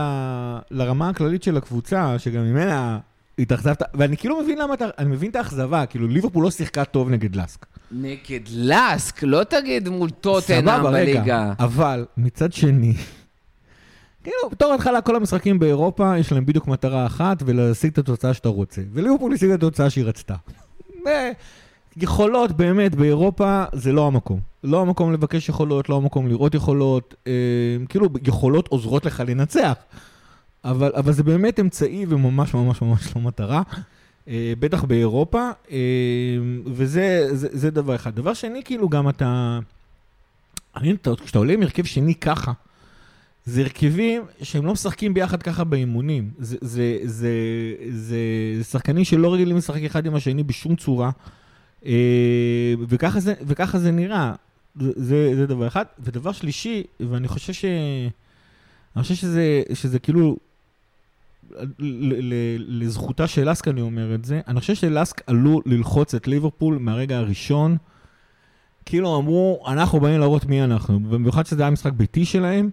[0.70, 2.98] לרמה הכללית של הקבוצה, שגם ממנה
[3.40, 7.10] התאכזבת, ואני כאילו מבין למה אתה, אני מבין את האכזבה, כאילו ליברפול לא שיחקה טוב
[7.10, 7.66] נגד לסק.
[7.92, 11.52] נגד לאסק, לא תגיד מול טוטנאם סבבה, רגע, בליגה.
[11.58, 12.94] אבל מצד שני,
[14.22, 18.48] כאילו, בתור התחלה כל המשחקים באירופה, יש להם בדיוק מטרה אחת, ולהשיג את התוצאה שאתה
[18.48, 18.82] רוצה.
[18.92, 20.34] וליברפול השיגה את התוצאה שהיא רצתה.
[21.96, 24.40] יכולות באמת באירופה זה לא המקום.
[24.64, 27.14] לא המקום לבקש יכולות, לא המקום לראות יכולות.
[27.26, 27.32] אה,
[27.88, 29.74] כאילו, יכולות עוזרות לך לנצח.
[30.64, 33.62] אבל, אבל זה באמת אמצעי וממש ממש ממש לא מטרה.
[34.28, 35.76] אה, בטח באירופה, אה,
[36.66, 38.14] וזה זה, זה דבר אחד.
[38.14, 39.58] דבר שני, כאילו גם אתה...
[40.76, 42.52] אני, אתה- כשאתה עולה עם הרכב שני ככה,
[43.44, 46.30] זה הרכבים שהם לא משחקים ביחד ככה באימונים.
[46.38, 47.30] זה, זה, זה,
[47.90, 48.18] זה,
[48.58, 51.10] זה שחקנים שלא רגילים לשחק אחד עם השני בשום צורה,
[51.86, 51.92] אה,
[52.88, 54.32] וככה זה, וככה זה נראה.
[54.80, 55.84] זה, זה, דבר אחד.
[55.98, 57.64] ודבר שלישי, ואני חושב ש...
[58.96, 60.36] אני חושב שזה, שזה כאילו
[62.58, 67.18] לזכותה של לסק אני אומר את זה, אני חושב שלסק עלו ללחוץ את ליברפול מהרגע
[67.18, 67.76] הראשון.
[68.86, 72.70] כאילו אמרו, אנחנו באים להראות מי אנחנו, במיוחד שזה היה משחק ביתי שלהם.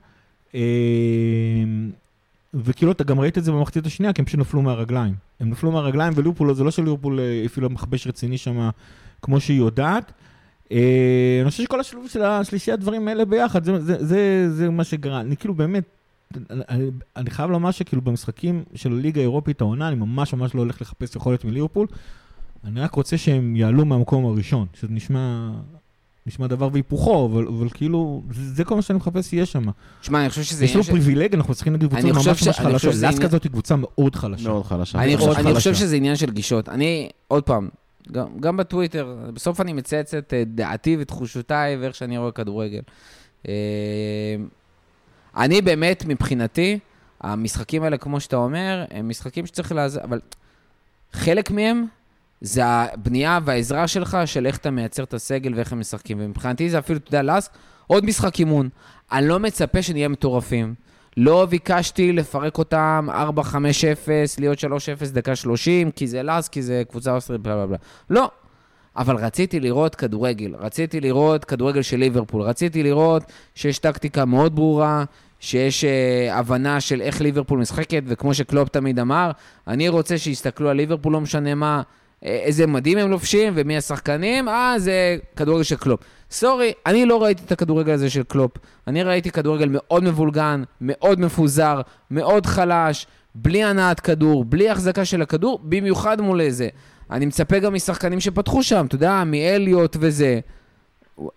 [0.55, 0.61] אה,
[2.53, 5.13] וכאילו אתה גם ראית את זה במחצית השנייה, כי הם פשוט נפלו מהרגליים.
[5.39, 8.69] הם נפלו מהרגליים, וליברפול, זה לא שליברפול אה, הפעילה מכבש רציני שם
[9.21, 10.11] כמו שהיא יודעת.
[10.71, 14.83] אה, אני חושב שכל השילוב של השלישי הדברים האלה ביחד, זה, זה, זה, זה מה
[14.83, 15.21] שגרם.
[15.21, 15.83] אני כאילו באמת,
[16.69, 20.81] אני, אני חייב לומר שכאילו במשחקים של הליגה האירופית העונה, אני ממש ממש לא הולך
[20.81, 21.87] לחפש יכולת מליברפול.
[22.63, 25.49] אני רק רוצה שהם יעלו מהמקום הראשון, שזה נשמע,
[26.27, 29.63] נשמע דבר והיפוכו, אבל, אבל כאילו, זה, זה כל מה שאני מחפש שיהיה שם.
[30.01, 30.91] שמע, אני חושב שזה יש לנו עניין של...
[30.91, 33.23] פריבילגיה, אנחנו צריכים נגד קבוצות חושב ממש ש- ממש חושב חלשות.
[33.23, 34.49] הזאת היא קבוצה מאוד חלשה.
[34.49, 34.99] מאוד חלשה.
[35.03, 35.73] אני, חושב, אני חושב.
[35.73, 36.69] שזה עניין של גישות.
[36.69, 37.69] אני, עוד פעם,
[38.11, 42.81] גם, גם בטוויטר, בסוף אני מצייץ את אה, דעתי ותחושותיי ואיך שאני רואה כדורגל.
[45.37, 46.79] אני באמת, מבחינתי,
[47.21, 50.19] המשחקים האלה, כמו שאתה אומר, הם משחקים שצריך לעזור, אבל
[51.11, 51.85] חלק מהם
[52.41, 56.17] זה הבנייה והעזרה שלך של איך אתה מייצר את הסגל ואיך הם משחקים.
[56.21, 57.51] ומבחינתי זה אפילו, אתה יודע, לאסק,
[57.87, 58.69] עוד משחק אימון.
[59.11, 60.75] אני לא מצפה שנהיה מטורפים.
[61.17, 63.13] לא ביקשתי לפרק אותם 4-5-0,
[64.39, 64.65] להיות 3-0
[65.13, 67.77] דקה 30, כי זה לאס, כי זה קבוצה אוסטרית, בלה בלה בלה.
[68.09, 68.31] לא.
[68.97, 73.23] אבל רציתי לראות כדורגל, רציתי לראות כדורגל של ליברפול, רציתי לראות
[73.55, 75.03] שיש טקטיקה מאוד ברורה,
[75.39, 79.31] שיש uh, הבנה של איך ליברפול משחקת, וכמו שקלופ תמיד אמר,
[79.67, 81.81] אני רוצה שיסתכלו על ליברפול, לא משנה מה,
[82.25, 85.99] אה, איזה מדים הם לובשים ומי השחקנים, אה, זה כדורגל של קלופ.
[86.31, 88.51] sorry, אני לא ראיתי את הכדורגל הזה של קלופ.
[88.87, 91.81] אני ראיתי כדורגל מאוד מבולגן, מאוד מפוזר,
[92.11, 96.67] מאוד חלש, בלי הנעת כדור, בלי החזקה של הכדור, במיוחד מול איזה.
[97.11, 100.39] אני מצפה גם משחקנים שפתחו שם, אתה יודע, מאליוט וזה.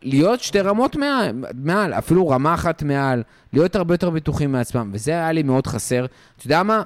[0.02, 3.22] להיות שתי רמות מעל, מעל, אפילו רמה אחת מעל,
[3.52, 6.06] להיות הרבה יותר בטוחים מעצמם, וזה היה לי מאוד חסר.
[6.36, 6.82] אתה יודע מה?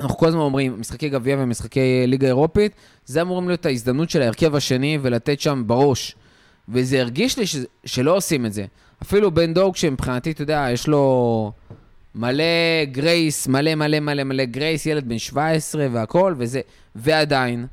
[0.00, 2.72] אנחנו כל הזמן אומרים, משחקי גביע ומשחקי ליגה אירופית,
[3.06, 6.16] זה אמורים להיות ההזדמנות של ההרכב השני ולתת שם בראש.
[6.68, 7.56] וזה הרגיש לי ש...
[7.84, 8.64] שלא עושים את זה.
[9.02, 11.52] אפילו בן דוג, שמבחינתי, אתה יודע, יש לו
[12.14, 12.44] מלא
[12.84, 16.60] גרייס, מלא מלא מלא מלא גרייס, ילד בן 17 והכל, וזה,
[16.94, 17.66] ועדיין,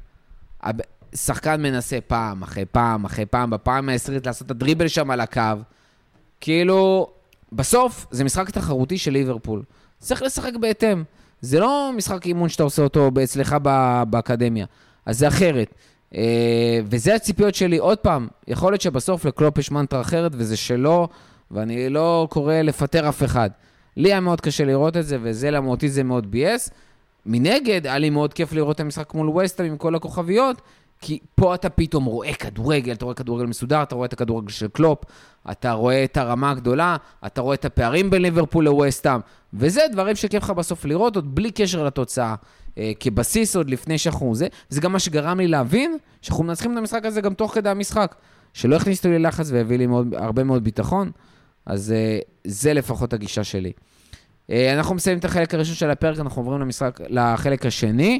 [1.15, 5.41] שחקן מנסה פעם אחרי פעם אחרי פעם, בפעם העשרית לעשות את הדריבל שם על הקו.
[6.41, 7.07] כאילו,
[7.51, 9.63] בסוף זה משחק תחרותי של ליברפול.
[9.99, 11.03] צריך לשחק בהתאם.
[11.41, 13.55] זה לא משחק אימון שאתה עושה אותו אצלך
[14.09, 14.65] באקדמיה,
[15.05, 15.73] אז זה אחרת.
[16.15, 17.77] אה, וזה הציפיות שלי.
[17.77, 21.07] עוד פעם, יכול להיות שבסוף לקלופ יש מנטרה אחרת, וזה שלו,
[21.51, 23.49] ואני לא קורא לפטר אף אחד.
[23.97, 26.69] לי היה מאוד קשה לראות את זה, וזה למה אותי זה מאוד ביאס.
[27.25, 30.61] מנגד, היה לי מאוד כיף לראות את המשחק מול ווסטהאם עם כל הכוכביות,
[31.01, 34.67] כי פה אתה פתאום רואה כדורגל, אתה רואה כדורגל מסודר, אתה רואה את הכדורגל של
[34.67, 35.03] קלופ,
[35.51, 39.19] אתה רואה את הרמה הגדולה, אתה רואה את הפערים בין ליברפול לווסטהאם,
[39.53, 42.35] וזה דברים שכיף לך בסוף לראות, עוד בלי קשר לתוצאה.
[42.77, 46.77] אה, כבסיס עוד לפני שאנחנו זה, וזה גם מה שגרם לי להבין שאנחנו מנצחים את
[46.77, 48.15] המשחק הזה גם תוך כדי המשחק.
[48.53, 51.11] שלא הכניסו לי לחץ והביא לי מאוד, הרבה מאוד ביטחון,
[51.65, 53.71] אז אה, זה לפחות הגישה שלי.
[54.49, 58.19] אה, אנחנו מסיימים את החלק הראשון של הפרק, אנחנו עוברים למשחק, לחלק השני.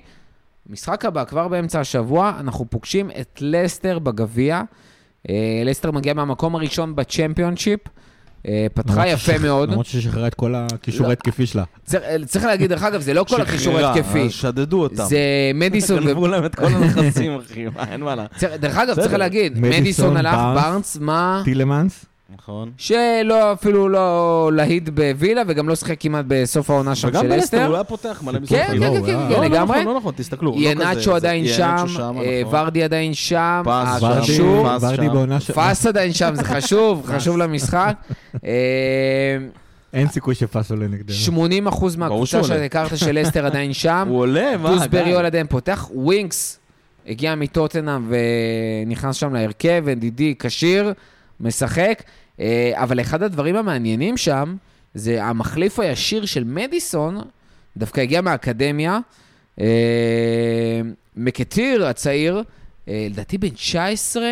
[0.72, 4.62] משחק הבא, כבר באמצע השבוע, אנחנו פוגשים את לסטר בגביע.
[5.30, 7.80] אה, לסטר מגיע מהמקום הראשון בצ'מפיונשיפ.
[8.48, 9.70] אה, פתחה יפה מאוד.
[9.70, 11.10] למרות ששחררה את כל הכישור לא.
[11.10, 11.64] ההתקפי שלה.
[11.86, 14.26] צריך, צריך להגיד, דרך אגב, זה לא כל הקישור ההתקפי.
[14.26, 15.04] אז שדדו אותם.
[15.04, 15.20] זה
[15.54, 16.08] מדיסון ו...
[16.08, 18.26] גנבו להם את כל הנכסים, אחי, מה, אין מה לה.
[18.38, 19.14] צריך- דרך אגב, צריך.
[19.14, 20.34] להגיד, מדיסון, מדיסון הלך.
[20.36, 21.42] בארנס, מה?
[21.46, 22.06] טילמנס?
[22.38, 22.72] נכון.
[22.78, 27.58] שלא, אפילו לא להיט בווילה, וגם לא שיחק כמעט בסוף העונה שם וגם של בלסטר
[27.58, 27.68] אסטר.
[27.68, 28.66] הוא היה פותח מלא כן, משחקים.
[28.66, 29.06] כן, לא, כן, כן.
[29.06, 29.80] כן, לא, לא לגמרי.
[29.80, 30.52] נכון, לא נכון, תסתכלו.
[30.52, 32.24] לא ינאצ'ו עדיין שם, אה, נכון.
[32.50, 34.68] ורדי עדיין שם, פס אה, חשוב,
[35.56, 37.96] פס עדיין שם, זה חשוב, חשוב למשחק.
[38.46, 39.38] אה,
[39.94, 41.16] אין סיכוי שפאס עולה נגדנו.
[41.16, 42.48] 80 אחוז מהקבוצה עולה.
[42.48, 44.08] שהכרת של אסטר עדיין שם.
[44.10, 44.70] הוא עולה, מה?
[44.70, 45.16] דוסברי די.
[45.16, 46.60] עדיין פותח, ווינקס
[47.08, 48.12] הגיע מטוטנאם
[48.88, 50.94] ונכנס שם להרכב, NDD כשיר,
[51.40, 52.04] משחק.
[52.42, 54.56] אה, אבל אחד הדברים המעניינים שם,
[54.94, 57.22] זה המחליף הישיר של מדיסון,
[57.78, 59.00] דווקא הגיע מהאקדמיה.
[59.62, 60.82] אה,
[61.16, 62.44] מקטיר הצעיר,
[62.88, 64.24] אה, לדעתי בן 19,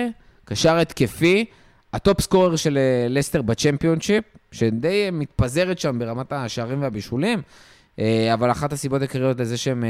[0.45, 1.45] קשר התקפי,
[1.93, 2.79] ה top scorer של
[3.09, 7.41] לסטר בצ'מפיונשיפ, שדי מתפזרת שם ברמת השערים והבישולים.
[8.33, 9.83] אבל אחת הסיבות העיקריות לזה שהם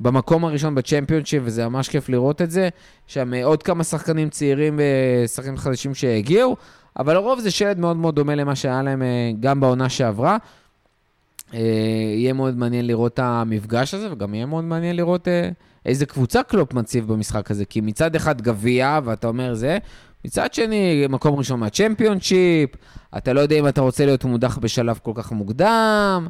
[0.00, 2.68] במקום הראשון בצ'מפיונשיפ, וזה ממש כיף לראות את זה,
[3.06, 4.80] שם עוד כמה שחקנים צעירים
[5.24, 6.56] ושחקנים חדשים שהגיעו,
[6.98, 10.36] אבל לרוב זה שלד מאוד מאוד דומה למה שהיה להם אה, גם בעונה שעברה.
[11.54, 11.60] אה,
[12.16, 15.48] יהיה מאוד מעניין לראות את המפגש הזה, וגם יהיה מאוד מעניין לראות אה,
[15.86, 19.78] איזה קבוצה קלופ מציב במשחק הזה, כי מצד אחד גביע, ואתה אומר זה,
[20.24, 22.70] מצד שני, מקום ראשון מהצ'מפיונשיפ,
[23.16, 26.26] אתה לא יודע אם אתה רוצה להיות מודח בשלב כל כך מוקדם.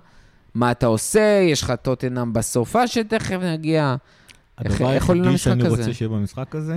[0.55, 3.97] מה אתה עושה, יש לך טוטנאם בסופה שתכף נגיע.
[4.59, 5.77] הדבר היחידי שאני הזה?
[5.77, 6.77] רוצה שיהיה במשחק הזה,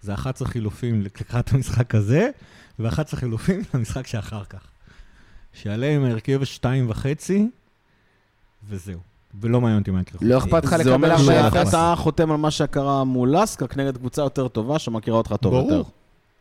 [0.00, 2.30] זה 11 חילופים לקראת המשחק הזה,
[2.78, 4.60] ו-11 חילופים למשחק שאחר כך.
[5.52, 7.50] שיעלה עם ההרכב שתיים וחצי,
[8.68, 8.98] וזהו.
[9.40, 10.20] ולא מעניין אותי מה יקרה.
[10.22, 11.18] לא אכפת לך לקבל אומר 4-0?
[11.64, 15.68] שאתה חותם על מה שקרה מול לסקה כנגד קבוצה יותר טובה שמכירה אותך טוב יותר.
[15.68, 15.90] ברור.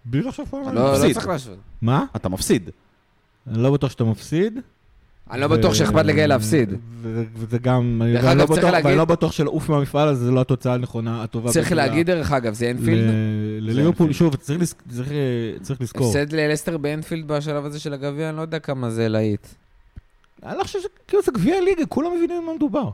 [0.06, 0.84] בלי לחשוב פה על לא.
[0.84, 1.14] לא מפסיד.
[1.14, 1.58] צריך להשוות.
[1.82, 2.06] מה?
[2.16, 2.70] אתה מפסיד.
[3.48, 4.60] אני לא בטוח שאתה מפסיד.
[5.32, 6.74] אני לא בטוח שאכפת לגיא להפסיד.
[7.36, 8.02] וזה גם...
[8.24, 11.52] ואני לא בטוח- ואני לא בטוח שלעוף מהמפעל הזה זה לא התוצאה הנכונה, הטובה.
[11.52, 13.10] צריך להגיד, דרך אגב, זה אנפילד?
[13.10, 14.14] ל- לליברפול.
[14.14, 15.16] שוב, צריך לז- צריך, אה,
[15.62, 16.08] צריך לזכור.
[16.08, 19.48] הפסד ללסטר באנפילד בשלב הזה של הגביע, אני לא יודע כמה זה להיט.
[20.46, 22.90] אני לא חושב שכאילו זה גביע ליגה, כולם מבינים על מה מדובר.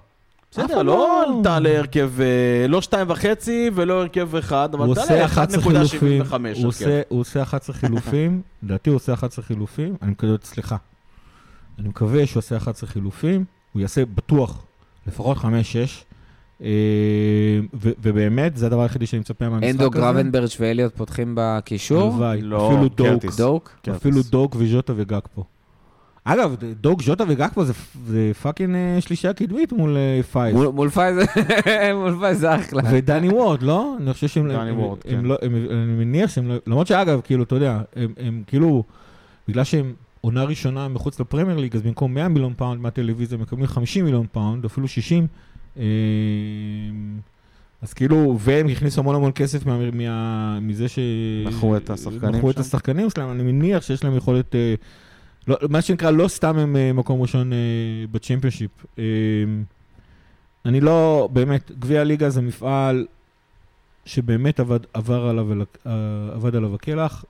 [0.52, 5.06] בסדר, אחד לא עלתה להרכב, אה, לא שתיים וחצי ולא הרכב אחד, אבל הוא תעלה
[5.06, 6.66] עושה 11 חילופים, 1.75 הוא הרכב.
[6.66, 10.76] עושה- הוא עושה 11 חילופים, לדעתי הוא עושה 11 חילופים, אני מקווה, סליחה,
[11.80, 14.66] אני מקווה שהוא עושה 11 חילופים, הוא יעשה בטוח
[15.08, 15.44] לפחות 5-6,
[16.62, 16.68] אה,
[17.74, 19.72] ובאמת, זה הדבר היחידי שאני מצפה מהמשחק הזה.
[19.84, 22.14] אנדו גרבנברץ' ואליוט פותחים בקישור?
[22.14, 23.26] הלוואי, לא, אפילו דוק.
[23.38, 23.72] דוק?
[23.96, 25.44] אפילו דוק וז'וטה וגג פה.
[26.24, 27.74] אגב, דוק, ז'וטה וגג פה זה-
[28.08, 30.56] זה פאקינג אה, שלישייה קדמית מול אה, פייז.
[30.56, 31.22] מול- מול פייזר,
[32.04, 32.82] מול פייזר אחלה.
[32.92, 33.96] ודני וורד, לא?
[34.00, 34.48] אני חושב שהם...
[34.48, 35.20] דני הם- וורד, כן.
[35.26, 36.56] לא- הם- אני מניח שהם לא...
[36.68, 38.84] למרות שאגב, כאילו, אתה יודע, הם- הם כאילו...
[39.48, 44.06] בגלל שהם עונה ראשונה מחוץ לפרמייר ליג, אז במקום 100 מיליון פאונד מהטלוויזיה, מקבלים 50
[44.06, 45.28] מיליון פאונד, אפילו 60.
[45.78, 45.84] אה,
[47.82, 51.00] אז כאילו, והם הכניסו המון המון כסף מה- מה- מזה ש...
[51.48, 52.58] מכרו את השחקנים מכרו את?
[52.60, 54.56] השחקנים שלהם, אני מניח שיש להם יכולת...
[54.56, 54.76] אה,
[55.48, 57.58] לא, מה שנקרא, לא סתם הם אה, מקום ראשון אה,
[58.12, 58.72] בצ'מפיונשיפ.
[59.00, 59.04] אה,
[60.66, 63.06] אני לא, באמת, גביע הליגה זה מפעל
[64.06, 65.48] שבאמת עבד, עבר עליו,
[66.34, 67.26] עבד עליו הקלח.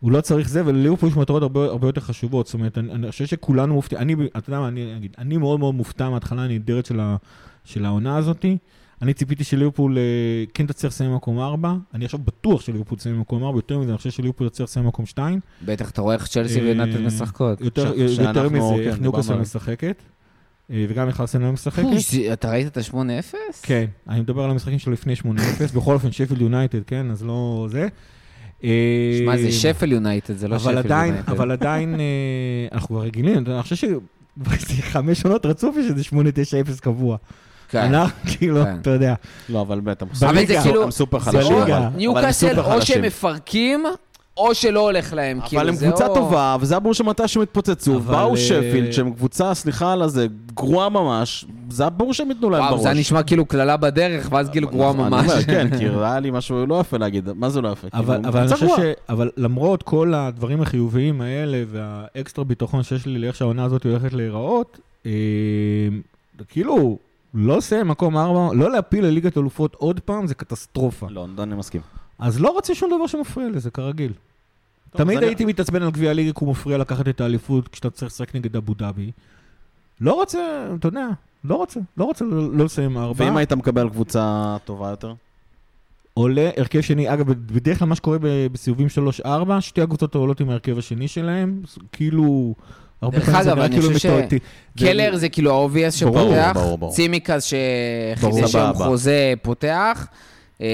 [0.00, 2.46] הוא לא צריך זה, ולליברפול יש מטרות הרבה, הרבה יותר חשובות.
[2.46, 5.58] זאת אומרת, אני, אני חושב שכולנו מופתעים, אני, אתה יודע מה, אני אגיד, אני מאוד
[5.60, 7.16] מאוד מופתע מההתחלה הנהדרת של, ה,
[7.64, 8.56] של העונה הזאתי.
[9.02, 10.02] אני ציפיתי שליברפול אה,
[10.54, 13.98] כן תצליח לסיים במקום 4, אני עכשיו בטוח שליברפול תסיים במקום 4, יותר מזה, אני
[13.98, 15.40] חושב שליברפול תצליח לסיים במקום 2.
[15.64, 17.60] בטח, אתה רואה איך צ'לסי אה, ויונתן משחקות.
[17.60, 20.02] יותר, ש- יותר מזה, כן, איך על- משחקת,
[20.70, 21.84] אה, וגם איך ארסנל משחקת.
[22.12, 23.34] אוי, אתה ראית את ה-8-0?
[23.62, 25.24] כן, אני מדבר על המשחקים שלו לפני 8-0,
[25.76, 27.88] בכל אופן שפילד יונייטד, כן, אז לא זה.
[28.64, 28.70] אה,
[29.18, 31.30] שמע, זה שפל יונייטד, זה לא שפל יונייטד.
[31.30, 32.00] אבל עדיין, אה,
[32.72, 33.76] אנחנו כבר רגילים, אני חושב
[34.58, 36.02] שחמש עונות רצוף יש איזה
[36.76, 37.16] 8-9-0 קבוע.
[37.68, 37.78] כן.
[37.78, 38.76] אנחנו, כאילו, כן.
[38.82, 39.14] אתה יודע.
[39.48, 40.26] לא, אבל באמת, הם סופר-
[40.62, 40.90] כאילו-
[41.20, 41.40] חלשים.
[41.86, 42.82] הם ניוקאסל, סופר או.
[42.82, 43.84] שהם מפרקים,
[44.36, 45.40] או שלא הולך להם.
[45.44, 47.96] כאילו, אבל הם זה קבוצה או- טובה, וזה היה ברור שמתישהו יתפוצצו.
[47.96, 52.28] אבל, באו אה, שפילד, שהם קבוצה, סליחה על הזה, גרועה ממש, זה היה ברור שהם
[52.28, 52.72] ייתנו להם בראש.
[52.72, 55.30] וואו, זה נשמע כאילו קללה בדרך, ואז כאילו גרועה ממש.
[55.30, 57.88] אומר, כן, כי היה לי משהו לא יפה להגיד, מה זה לא יפה?
[57.92, 58.80] אבל, כאילו, אבל אני חושב ש...
[59.08, 64.78] אבל למרות כל הדברים החיוביים האלה והאקסטרה ביטחון שיש לי לאיך שהעונה הזאת הולכת להיראות,
[65.06, 65.10] אה,
[66.48, 66.98] כאילו,
[67.34, 71.06] לא לסיים מקום ארבע, לא להפיל לליגת אלופות עוד פעם, זה קטסטרופה.
[71.10, 71.80] לא, אני מסכים.
[72.20, 74.12] אז לא רוצה שום דבר שמפריע לזה, כרגיל.
[74.90, 77.90] טוב, תמיד אני- הייתי מתעצבן על גביע הליגה כי הוא מפריע לקחת את האליפות כשאתה
[77.90, 79.10] צריך לשחק נגד אבו דאבי.
[80.00, 80.38] לא רוצה,
[80.78, 81.06] אתה יודע,
[81.44, 83.24] לא רוצה, לא רוצה לא לא לסיים ארבע.
[83.24, 85.12] ואם היית מקבל קבוצה טובה יותר?
[86.14, 88.18] עולה הרכב שני, אגב, בדרך כלל מה שקורה
[88.52, 88.86] בסיבובים
[89.24, 89.28] 3-4,
[89.60, 91.62] שתי הקבוצות עולות עם ההרכב השני שלהם,
[91.92, 92.54] כאילו,
[93.02, 94.38] דרך אגב, אני כאילו חושב מתועתי.
[95.18, 96.92] זה- כאילו האובייס שפותח, ברור, ברור.
[96.92, 98.30] צימקס ברור.
[98.32, 98.72] שחידש סבבה.
[98.86, 100.06] חוזה פותח,
[100.60, 100.66] אה,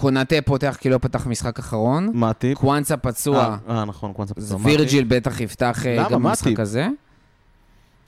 [0.00, 2.54] קונאטה פותח כי לא פתח משחק אחרון, מתי?
[2.54, 4.58] קוואנסה פצוע, אה, נכון, קוואנסה פצוע.
[4.62, 5.96] וירג'יל בטח יפתח אה?
[6.10, 6.60] גם מה במשחק?
[6.60, 6.88] הזה.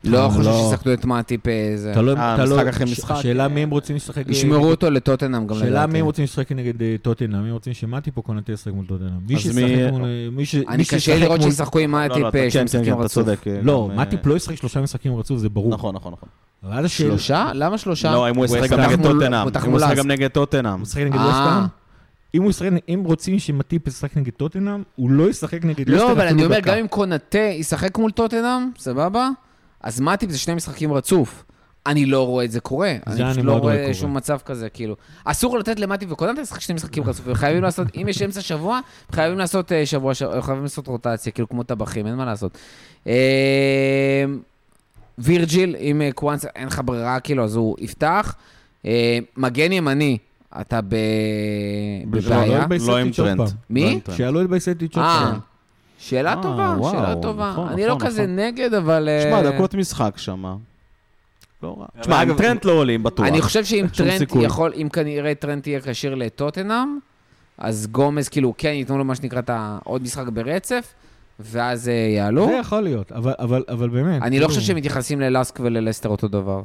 [0.05, 0.68] לא אה, חושב לא.
[0.70, 1.91] שיסכנו את מאטיפ אה, זה.
[1.95, 3.11] תלוי, אה, תלוי- משחק אחרי ש- משחק.
[3.14, 4.22] השאלה מי הם רוצים לשחק.
[4.28, 5.93] ישמרו אותו לטוטנאם גם שאלה לדעתי.
[5.93, 9.11] מי הם רוצים לשחק נגד אה, טוטנאם, מי רוצים שמטי פה קונטה ישחק מול טוטנאם.
[9.28, 9.62] מי שישחק
[9.93, 10.05] מול...
[10.05, 13.28] אה, אני קשה לראות שישחקו עם לא, לא, מאטיפ אה, שני משחקים רצוף.
[13.28, 15.70] אה, לא, גם, אה, מטיפ לא ישחק שלושה משחקים רצוף, זה ברור.
[15.74, 16.89] נכון, נכון, נכון.
[16.89, 17.51] שלושה?
[17.55, 18.12] למה שלושה?
[18.12, 19.49] לא, אם הוא ישחק גם נגד טוטנאם.
[19.64, 19.97] אם הוא ישחק.
[19.97, 20.72] גם נגד טוטנאם.
[20.72, 21.26] הוא משחק נגד אה.
[21.26, 21.78] ווסטהאם?
[22.35, 26.12] אם הוא ישחק, אם רוצים שמטיפ ישחק נגד טוטנאם, הוא לא ישחק נגד לסטר לא,
[26.12, 26.61] אבל אני אומר.
[26.61, 29.29] גם אם קונאטה ישחק מול טוטנאם, סבבה?
[29.81, 31.45] אז מאטיפ זה שני משחקים רצוף.
[31.87, 32.97] אני לא רואה את זה קורה.
[33.07, 33.95] זה אני אני פשוט לא רואה רואה קורה.
[33.95, 34.97] שום מצב כזה, כאילו.
[35.24, 37.35] אסור לתת למאטיפ וקונאטה לשחק שני משחקים רצופים.
[37.35, 38.81] חייבים לעשות, אם יש אמצע שבוע,
[39.12, 42.59] חייבים לעשות אה, שבוע, שבוע, חייבים לעשות רוטציה, כאילו כמו טבחים, אין מה לעשות.
[43.07, 44.24] אה,
[45.18, 48.35] וירג'יל, אם אה, קוואנסה, אין לך ברירה, כאילו, אז הוא יפתח.
[49.37, 50.18] מגן ימני,
[50.61, 50.94] אתה ב-
[52.11, 52.66] בבעיה.
[52.70, 53.12] לא, לא עם.
[53.12, 53.46] פעם.
[53.70, 54.01] מי?
[54.09, 54.14] לא.
[54.14, 55.38] שיעלו את בייצ'טיץ' עוד אה, פעם.
[55.99, 57.51] שאלה אה, טובה, שאלה טובה.
[57.53, 58.38] נכון, אני לא נכון, כזה נכון.
[58.38, 59.09] נגד, אבל...
[59.09, 60.44] אה, תשמע, דקות משחק שם.
[61.62, 61.86] לא רע.
[62.01, 63.26] תשמע, אגב, טרנט לא עולים, בטוח.
[63.26, 64.32] אני חושב שאם טרנט.
[64.40, 66.99] יכול, אם כנראה טרנט יהיה כשיר לטוטנאם,
[67.59, 70.94] אז גומז, כאילו, כן, ייתנו לו מה שנקרא את העוד משחק ברצף,
[71.40, 72.46] ואז אה, יעלו?
[72.46, 74.22] זה יכול להיות, אבל, אבל, אבל באמת.
[74.22, 76.62] אני לא כאילו, חושב שהם מתייחסים ללאסק וללסטר אותו דבר.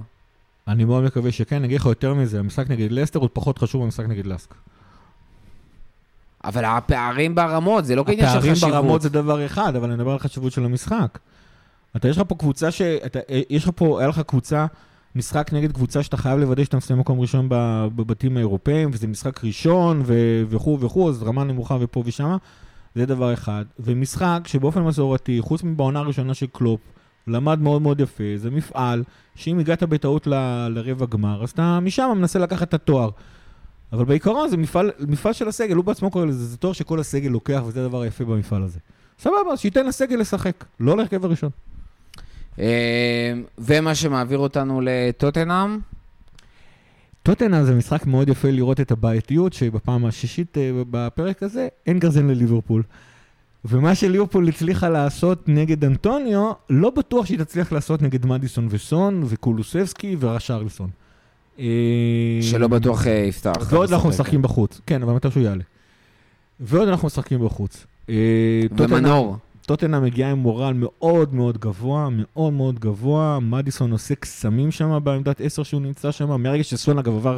[0.67, 3.81] אני מאוד מקווה שכן, אני אגיד לך יותר מזה, המשחק נגד לסטר הוא פחות חשוב
[3.81, 4.53] מהמשחק נגד לסק.
[6.43, 8.73] אבל הפערים ברמות, זה לא כעניין של הפערים חשיבות.
[8.73, 11.19] ברמות זה דבר אחד, אבל אני מדבר על חשיבות של המשחק.
[11.95, 12.81] אתה, יש לך פה קבוצה ש...
[12.81, 14.65] אתה, יש לך פה, היה לך קבוצה,
[15.15, 20.03] משחק נגד קבוצה שאתה חייב לוודא שאתה מסיים מקום ראשון בבתים האירופאים, וזה משחק ראשון,
[20.49, 22.37] וכו' וכו', אז רמה נמוכה ופה ושמה,
[22.95, 23.65] זה דבר אחד.
[23.79, 26.79] ומשחק שבאופן מסורתי, חוץ מבעונה הראשונה של קלופ,
[27.27, 29.03] למד מאוד מאוד יפה, זה מפעל,
[29.35, 33.09] שאם הגעת בטעות ל- לרבע גמר, אז אתה משם מנסה לקחת את התואר.
[33.93, 37.29] אבל בעיקרון זה מפעל, מפעל של הסגל, הוא בעצמו קורא לזה, זה תואר שכל הסגל
[37.29, 38.79] לוקח, וזה הדבר היפה במפעל הזה.
[39.19, 41.49] סבבה, אז שייתן לסגל לשחק, לא להרכב הראשון.
[42.59, 45.79] אה, ומה שמעביר אותנו לטוטנאם,
[47.23, 52.27] טוטנה זה משחק מאוד יפה לראות את הבעייתיות, שבפעם השישית אה, בפרק הזה אין גרזן
[52.27, 52.83] לליברפול.
[53.65, 60.15] ומה שליברפול הצליחה לעשות נגד אנטוניו, לא בטוח שהיא תצליח לעשות נגד מדיסון וסון וקולוסבסקי
[60.19, 60.89] ורשרלסון.
[61.59, 61.65] אה,
[62.41, 63.53] שלא בטוח אה, יפתח.
[63.69, 64.09] ועוד אנחנו.
[64.09, 65.63] משחקים בחוץ, כן, אבל מתי שהוא יעלה.
[66.59, 67.85] ועוד אנחנו משחקים בחוץ.
[68.09, 68.15] אה,
[68.77, 69.37] ומנור.
[69.65, 73.39] טוטנה מגיעה עם מורל מאוד מאוד גבוה, מאוד מאוד גבוה.
[73.39, 76.41] מדיסון עושה קסמים שם בעמדת 10 שהוא נמצא שם.
[76.41, 77.37] מהרגע שסון אגב עבר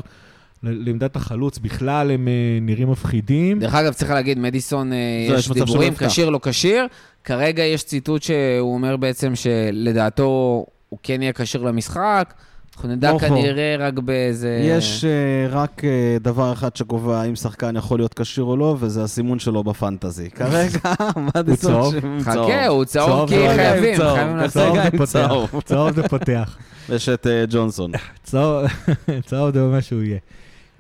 [0.66, 3.60] לעמדת החלוץ, בכלל הם אה, נראים מפחידים.
[3.60, 4.98] דרך אגב, צריך להגיד, מדיסון, אה,
[5.30, 5.94] זה, יש שלא דיבורים.
[5.96, 6.88] כשיר לא כשיר.
[7.24, 12.34] כרגע יש ציטוט שהוא אומר בעצם שלדעתו הוא כן יהיה כשיר למשחק.
[12.76, 13.28] אנחנו נדע אוחו.
[13.28, 14.60] כנראה רק באיזה...
[14.64, 19.04] יש אה, רק אה, דבר אחד שקובע אם שחקן יכול להיות כשיר או לא, וזה
[19.04, 20.30] הסימון שלו בפנטזי.
[20.30, 20.80] כרגע,
[21.36, 21.94] מדיסון צהוב?
[22.00, 24.16] ש- עם חכה, הוא צהוב צהוב כי זה רגע חייבים, צהוב.
[24.16, 24.62] חייבים לעשות.
[24.64, 25.08] צהוב זה פותח.
[25.28, 25.62] צהוב.
[25.66, 26.58] צהוב זה פותח.
[26.90, 27.92] יש את ג'ונסון.
[28.24, 28.66] צהוב
[29.30, 30.18] צהוב זה מה שהוא יהיה.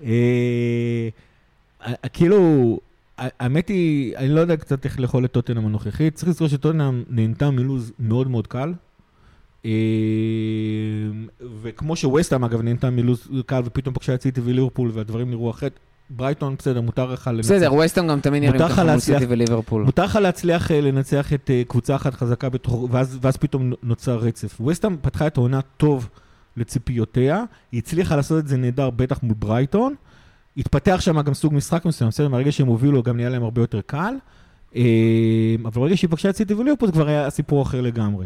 [0.03, 0.09] אה,
[1.87, 2.37] אה, כאילו,
[3.17, 6.15] ה- האמת היא, אני לא יודע קצת איך לאכול את טוטנאם הנוכחית.
[6.15, 8.73] צריך לזכור שטוטנאם נהנתה מלוז מאוד מאוד קל.
[9.65, 9.71] אה,
[11.61, 15.79] וכמו שווסטהאם אגב נהנתה מלוז קל ופתאום פגשה את סיטי וליברפול והדברים נראו אחרת,
[16.09, 17.51] ברייטון בסדר, מותר לך לנצח.
[17.51, 18.99] בסדר, ווסטהאם גם תמיד נראים לך ככה מול.
[18.99, 19.83] סיטי וליברפול.
[19.83, 24.17] מותר לך להצליח אה, לנצח את אה, קבוצה אחת חזקה בתוך, ואז, ואז פתאום נוצר
[24.17, 24.61] רצף.
[24.61, 26.09] וסטהאם פתחה את העונה טוב
[26.57, 29.95] לציפיותיה, היא הצליחה לעשות את זה נהדר, בטח מול ברייטון.
[30.57, 33.81] התפתח שם גם סוג משחק מסוים, בסדר, מהרגע שהם הובילו גם נהיה להם הרבה יותר
[33.85, 34.13] קל.
[34.75, 38.25] אה, אבל ברגע שהיא פגשה את סיטי וליברפול זה כבר היה סיפור אחר לגמרי.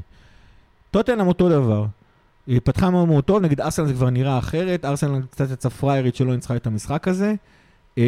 [0.92, 1.86] טוטנאם אותו דבר.
[2.48, 6.16] היא פתחה מאוד מאוד טוב, נגד ארסנל זה כבר נראה אחרת, ארסנל קצת יצאה פריירית
[6.16, 7.34] שלא ניצחה את המשחק הזה.
[7.98, 8.04] אה,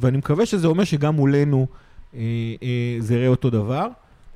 [0.00, 1.66] ואני מקווה שזה אומר שגם מולנו
[2.14, 2.20] אה,
[2.62, 3.88] אה, זה יראה אותו דבר.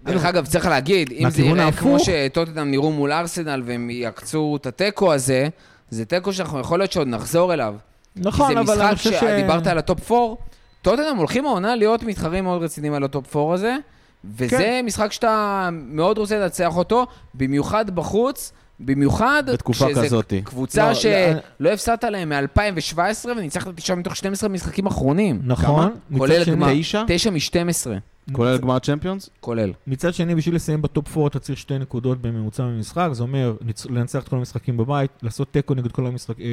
[0.04, 4.66] דרך אגב, צריך להגיד, אם זה יראה כמו שטוטנאם נראו מול ארסנל והם יעקצו את
[4.66, 5.48] התיקו הזה,
[5.90, 7.74] זה תיקו שאנחנו יכול להיות שעוד נחזור אליו.
[8.16, 9.20] נכון, כי אבל זה אני משחק חושב ש...
[9.20, 10.34] שדיברת על ה top 4,
[10.82, 13.76] טוטנאם הולכים העונה להיות מתחרים מאוד רציניים על ה top 4 הזה,
[14.24, 14.82] וזה כן.
[14.86, 20.42] משחק שאתה מאוד רוצה לנצח אותו, במיוחד בחוץ, במיוחד בתקופה כזאתי.
[20.42, 22.98] קבוצה לא, שלא הפסדת להם מ-2017
[23.36, 25.40] וניצחת תשעה מתוך 12 משחקים אחרונים.
[25.44, 25.92] נכון.
[26.10, 26.72] מצד כולל גמר.
[26.80, 27.02] תשע?
[27.06, 27.90] 9 מ-12,
[28.32, 29.30] כולל גמר צ'מפיונס?
[29.40, 29.72] כולל.
[29.86, 33.54] מצד שני, בשביל לסיים ב top 4 אתה צריך שתי נקודות בממוצע במשחק, זה אומר
[33.88, 36.46] לנצח את כל המשחקים בבית, לעשות תיקו נגד כל, המשחק, אה,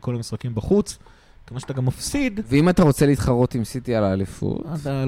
[0.00, 0.98] כל המשחקים בחוץ,
[1.46, 5.04] כמה שאתה גם מפסיד, ואם אתה רוצה להתחרות עם סיטי על האליפות, אתה...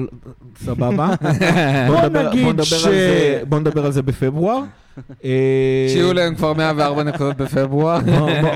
[0.59, 1.15] סבבה.
[1.89, 4.61] בוא נגיד ש- על זה- בוא נדבר על זה בפברואר.
[5.23, 7.99] אה, שיהיו להם כבר 104 נקודות בפברואר.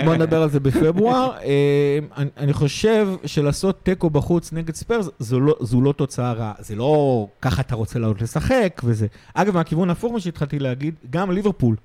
[0.05, 1.31] בוא- נדבר על זה בפברואר.
[1.43, 1.99] אה,
[2.37, 6.53] אני- חושב שלעשות תיקו בחוץ נגד ספיירס לא- זו לא תוצאה רעה.
[6.59, 9.07] זה לא ככה אתה רוצה לעלות לשחק וזה.
[9.33, 11.75] אגב, מהכיוון ההפוך, מה שהתחלתי להגיד, גם ליברפול,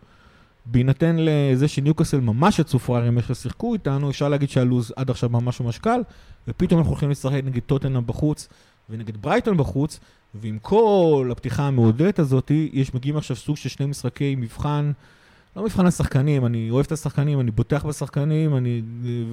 [0.66, 5.60] בהינתן לזה שניוקאסל ממש יצאו פראיירים איך ששיחקו איתנו, אפשר להגיד שהלו"ז עד עכשיו ממש
[5.60, 6.00] ממש קל,
[6.48, 8.48] ופתאום אנחנו הולכים לשחק נגד טוטנאם בחוץ
[8.90, 10.00] ונגד ברייטון בחוץ,
[10.34, 14.92] ועם כל הפתיחה המעודדת הזאת, יש מגיעים עכשיו סוג של שני משחקי מבחן,
[15.56, 18.82] לא מבחן השחקנים, אני אוהב את השחקנים, אני בוטח בשחקנים, אני,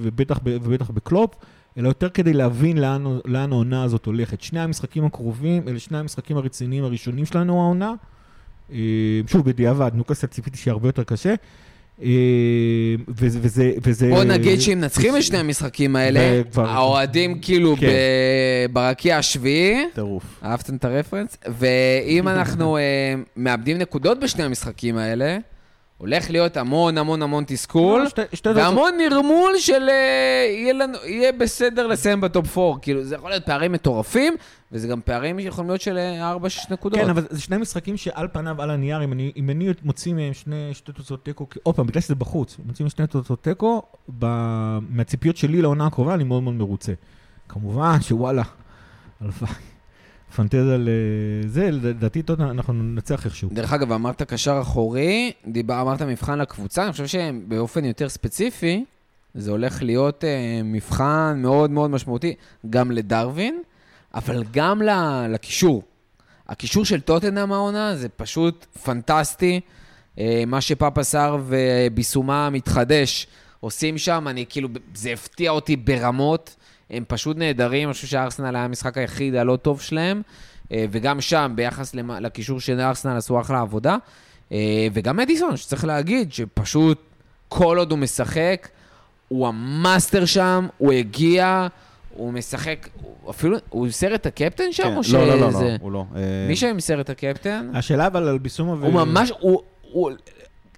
[0.02, 1.34] ובטח, ובטח בקלופ,
[1.78, 4.40] אלא יותר כדי להבין לאן, לאן העונה הזאת הולכת.
[4.40, 7.92] שני המשחקים הקרובים, אלה שני המשחקים הרציניים הראשונים שלנו העונה.
[8.72, 8.78] אה,
[9.26, 11.34] שוב, בדיעבד, נוקאסל ציפיתי שיהיה הרבה יותר קשה.
[12.02, 12.08] אה,
[13.08, 14.10] וזה, וזה, וזה...
[14.10, 17.88] בוא נגיד שאם מנצחים את שני המשחקים האלה, האוהדים כאילו כן.
[18.72, 20.24] ברקיע השביעי, טירוף.
[20.44, 21.36] אהבתם את הרפרנס?
[21.58, 22.82] ואם אנחנו אה,
[23.36, 25.38] מאבדים נקודות בשני המשחקים האלה,
[25.98, 28.06] הולך להיות המון המון המון תסכול,
[28.46, 29.94] לא, והמון נרמול של אה,
[30.48, 32.78] יהיה לנו- יהיה בסדר לסיים בטופ 4.
[32.82, 34.34] כאילו, זה יכול להיות פערים מטורפים,
[34.72, 35.98] וזה גם פערים שיכולים להיות של
[36.42, 37.00] 4-6 נקודות.
[37.00, 40.32] כן, אבל זה שני משחקים שעל פניו, על הנייר, אם אני, אם אני מוציא מהם
[40.32, 43.82] שני, שתי תוצאות תיקו, עוד פעם, בגלל שזה בחוץ, מוצאים שני תוצאות תיקו,
[44.90, 46.92] מהציפיות שלי לעונה הקרובה, אני מאוד מאוד מרוצה.
[47.48, 48.42] כמובן שוואלה,
[49.20, 49.50] הלוואי,
[50.36, 53.48] פנטזיה לזה, לדעתי טוטנאם, אנחנו ננצח איכשהו.
[53.52, 58.84] דרך אגב, אמרת קשר אחורי, דיבר, אמרת מבחן לקבוצה, אני חושב שבאופן יותר ספציפי,
[59.34, 62.34] זה הולך להיות אה, מבחן מאוד מאוד משמעותי,
[62.70, 63.62] גם לדרווין,
[64.14, 64.82] אבל גם
[65.28, 65.82] לקישור.
[66.48, 69.60] הקישור של טוטנאם העונה זה פשוט פנטסטי.
[70.18, 73.26] אה, מה שפאפה סאר וביסומה מתחדש
[73.60, 76.56] עושים שם, אני כאילו, זה הפתיע אותי ברמות.
[76.90, 80.22] הם פשוט נהדרים, אני חושב שארסנל היה המשחק היחיד הלא טוב שלהם,
[80.72, 83.96] אה, וגם שם, ביחס למ- לקישור של ארסנל, עשו אחלה עבודה.
[84.52, 84.58] אה,
[84.92, 86.98] וגם מדיסון, שצריך להגיד, שפשוט
[87.48, 88.68] כל עוד הוא משחק,
[89.28, 91.66] הוא המאסטר שם, הוא הגיע,
[92.14, 95.76] הוא משחק, הוא אפילו, הוא את הקפטן שם, כן, או לא, לא, לא, שזה- לא,
[95.80, 96.04] הוא לא.
[96.16, 97.70] אה, מי שם איסר את הקפטן?
[97.74, 98.84] השאלה אבל על ביסומה ו...
[98.86, 99.62] הוא ממש, הוא,
[99.92, 100.10] הוא,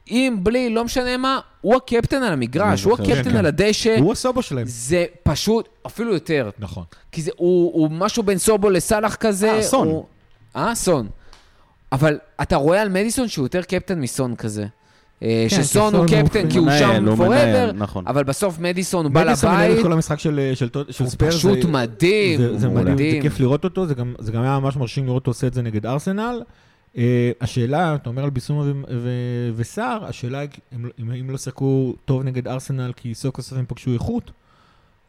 [0.06, 2.94] עם, בלי, לא משנה מה, הוא הקפטן על המגרש, הוא.
[2.94, 3.44] הקפטן כן, על כן.
[3.46, 3.96] הדשא.
[4.00, 4.66] הוא הסובו שלהם.
[4.66, 6.50] זה פשוט, אפילו יותר.
[6.58, 6.84] נכון.
[7.12, 9.50] כי זה, הוא, הוא משהו בין סובו לסאלח כזה.
[9.52, 9.88] אה, סון.
[9.88, 10.04] הוא-
[10.56, 11.08] אה, סון.
[11.92, 14.66] אבל אתה רואה על מדיסון שהוא יותר קפטן מסון כזה.
[15.22, 18.04] אה, כן, שסון הוא קפטן כי הוא שם מנהל, נכון.
[18.06, 19.82] אבל בסוף מדיסון הוא בעל מדיסון מנהל את.
[19.82, 20.68] כל המשחק של, של
[21.04, 21.34] הוא ספיירס.
[21.36, 23.18] פשוט מדהים, זה, מדהים, זה.
[23.22, 25.62] כיף לראות אותו, זה גם, זה גם היה ממש מרשים לראות אותו עושה את זה
[25.62, 26.42] נגד ארסנל.
[26.96, 26.98] Uh,
[27.40, 28.72] השאלה, אתה אומר על ביסומה
[29.56, 30.42] וסער, השאלה
[31.00, 34.30] אם, לא שיחקו טוב נגד ארסנל כי סוף כל סוף הם פגשו איכות,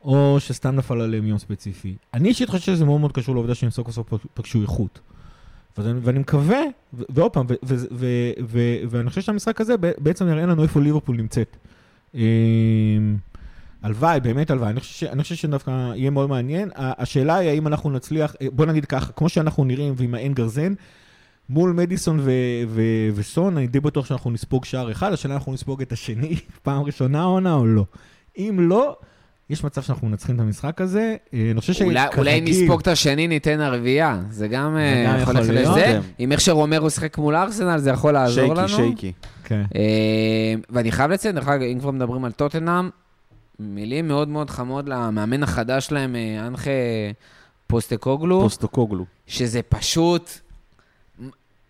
[0.02, 1.96] או שסתם נפל עליהם יום ספציפי.
[2.14, 5.00] אני אישית חושב שזה מאוד מאוד קשור לעובדה שהם סוף כל סוף פג- פגשו איכות.
[5.78, 6.60] ואני, מקווה,
[6.94, 7.46] ועוד פעם,
[8.90, 11.58] ואני חושב שהמשחק הזה בעצם יראה לנו איפה ליברפול נמצאת.
[12.16, 12.20] אמ,
[13.82, 14.70] הלוואי, באמת הלוואי.
[14.70, 16.70] אני חושב, אני חושב שדווקא יהיה מאוד מעניין.
[16.76, 20.74] השאלה היא האם אנחנו נצליח, אה, בוא נגיד ככה, כמו שאנחנו נראים ועם האין גרזן,
[21.50, 22.32] מול מדיסון ו-
[22.68, 26.84] ו- וסון, אני די בטוח שאנחנו נספוג שער אחד, השאלה אנחנו נספוג את השני, פעם
[26.84, 27.86] ראשונה העונה או לא.
[28.38, 28.96] אם לא,
[29.50, 31.16] יש מצב שאנחנו מנצחים את המשחק הזה.
[31.34, 32.20] אה, אני חושב אולי, שכרגיל...
[32.20, 34.22] אולי נספוג את השני, ניתן הרביעייה.
[34.30, 34.78] זה גם
[35.08, 35.74] גם יכול להיות.
[35.74, 36.00] זה.
[36.20, 38.70] עם איך שרומרו שיחק מול ארסנל, זה יכול לעזור לנו.
[38.70, 39.14] שייקי, שייקי.
[39.44, 39.64] כן.
[39.76, 42.90] אה, ואני חייב לציין, דרך אגב, אם כבר מדברים על טוטנאם,
[43.60, 46.16] מילים מאוד מאוד חמות למאמן החדש שלהם,
[46.48, 46.72] אנחה
[47.68, 49.06] פוסטקוגלו, פוסטוקוגלו.
[49.28, 50.47] שזה פשוט...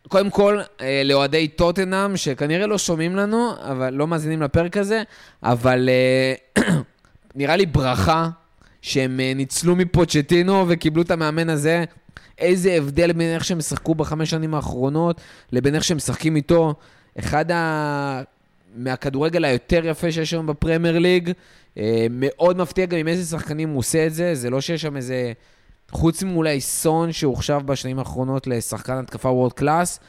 [0.08, 5.04] קודם כל, אה, לאוהדי טוטנאם, שכנראה לא שומעים לנו, אבל לא מאזינים לפרק הזה,
[5.44, 6.64] אבל אה,
[7.36, 8.30] נראה לי ברכה
[8.82, 11.84] שהם אה, ניצלו מפוצ'טינו וקיבלו את המאמן הזה.
[12.38, 16.74] איזה הבדל בין איך שהם שיחקו בחמש שנים האחרונות לבין איך שהם משחקים איתו.
[17.20, 18.22] אחד ה...
[18.76, 21.32] מהכדורגל היותר יפה שיש היום בפרמייר ליג.
[21.78, 24.36] אה, מאוד מפתיע גם עם איזה שחקנים הוא עושה את זה.
[24.36, 25.34] זה לא שיש שם איזה...
[25.92, 30.00] חוץ מאולי סון שהוחשב בשנים האחרונות לשחקן התקפה world class,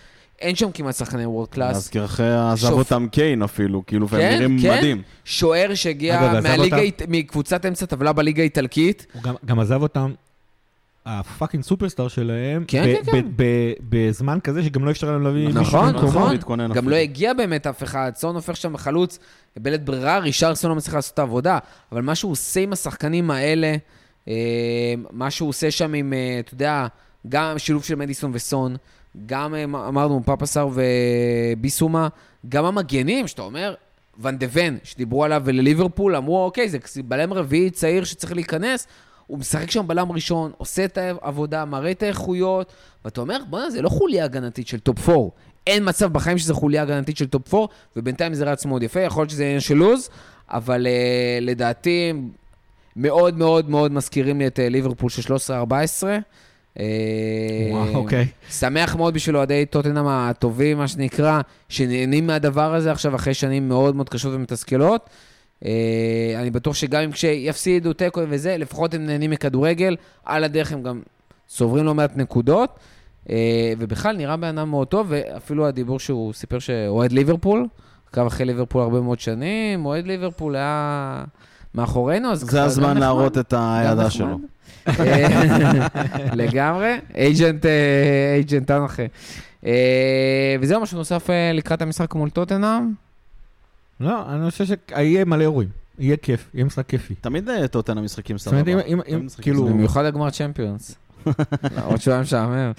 [0.41, 1.75] אין שם כמעט שחקני world class.
[1.75, 4.77] להזכירך, עזב שופ- אותם קיין אפילו, כאילו, והם כן, נראים כן.
[4.79, 5.03] מדהים.
[5.25, 6.49] שוער שהגיע עזב
[7.09, 9.07] מקבוצת אמצע טבלה בליגה האיטלקית.
[9.15, 10.13] הוא גם, גם עזב אותם,
[11.07, 13.29] הפאקינג סופרסטאר שלהם, כן, ב- כן, כן.
[13.37, 13.73] ב- ב-
[14.09, 16.09] בזמן כזה שגם לא אפשר להם להביא מישהו נכון, במקומו.
[16.09, 16.33] נכון.
[16.33, 16.89] להתכונן גם.
[16.89, 18.13] לא הגיע באמת אף אחד.
[18.15, 19.19] סון הופך שם חלוץ,
[19.59, 21.59] בלית ברירה, רישרסון לא מצליח לעשות את העבודה.
[21.93, 23.77] אבל מה שהוא עושה עם השחקנים האלה,
[25.11, 26.87] מה שהוא עושה שם עם, אה, אתה יודע,
[27.29, 28.77] גם שילוב של מדיסון וסון,
[29.27, 32.09] גם אה, אמרנו פאפה סאר וביסומה,
[32.49, 33.75] גם המגנים, שאתה אומר,
[34.19, 38.87] ואן דה ון, שדיברו עליו ולליברפול, אמרו, אוקיי, זה בלם רביעי צעיר שצריך להיכנס,
[39.27, 42.73] הוא משחק שם בלם ראשון, עושה את העבודה, מראה את האיכויות,
[43.05, 45.29] ואתה אומר, בוא'נה, זה לא חוליה הגנתית של top 4.
[45.67, 47.67] אין מצב בחיים שזה חוליה הגנתית של top 4,
[47.97, 50.11] ובינתיים זה רץ מאוד יפה, יכול להיות שזה עניין של לו"ז,
[50.51, 52.13] אבל אה, לדעתי
[52.99, 56.07] מאוד מאוד מאוד מזכירים לי את אה, ליברפול של 13-14.
[56.79, 56.85] אה,
[57.71, 58.27] וואו, אוקיי.
[58.51, 63.97] שמח מאוד בשביל אוהדי טוטנאם הטובים, מה שנקרא, שנהנים מהדבר הזה עכשיו אחרי שנים מאוד
[63.97, 65.11] מאוד קשות ומתסכלות.
[65.65, 69.97] אה, אני בטוח שגם אם כשיפסידו תיקו וזה, לפחות הם נהנים מכדורגל.
[70.25, 71.03] על הדרך הם גם
[71.47, 72.79] צוברים לא מעט נקודות.
[73.31, 77.67] אה, ובכלל נראה בן אדם מאוד טוב, ואפילו הדיבור שהוא סיפר שאוהד ליברפול,
[78.11, 81.25] עקב אחרי ליברפול הרבה מאוד שנים, אוהד ליברפול היה
[81.79, 82.97] מאחורינו, אז זה הזמן.
[82.97, 84.11] להראות את הידה.
[84.11, 84.39] שלו.
[86.41, 87.71] לגמרי, אייג'נט, אה,
[88.35, 89.03] אייג'נט תנחה.
[89.67, 92.93] אה, וזהו משהו נוסף אה, לקראת המשחק מול טוטנאם.
[94.01, 95.69] לא, אני חושב שיהיה מלא אירועים.
[95.99, 97.15] יהיה כיף, יהיה משחק כיפי.
[97.15, 98.83] תמיד טוטנאם משחקים זאת אומרת, סבבה.
[98.83, 99.73] אם- כאילו, סבבה.
[99.73, 100.95] במיוחד הגמר צ'מפיונס.
[101.85, 102.73] עוד היה משעמם.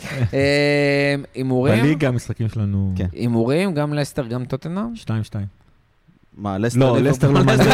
[1.36, 1.84] הימורים?
[1.84, 3.06] בליגה המשחקים שלנו כן.
[3.12, 4.93] הימורים, גם לסטר, גם טוטנאם?
[4.95, 5.10] 2-2.
[6.39, 6.79] מה, לסטר?
[6.79, 6.99] לא?
[6.99, 7.67] לסטר לא מעניין.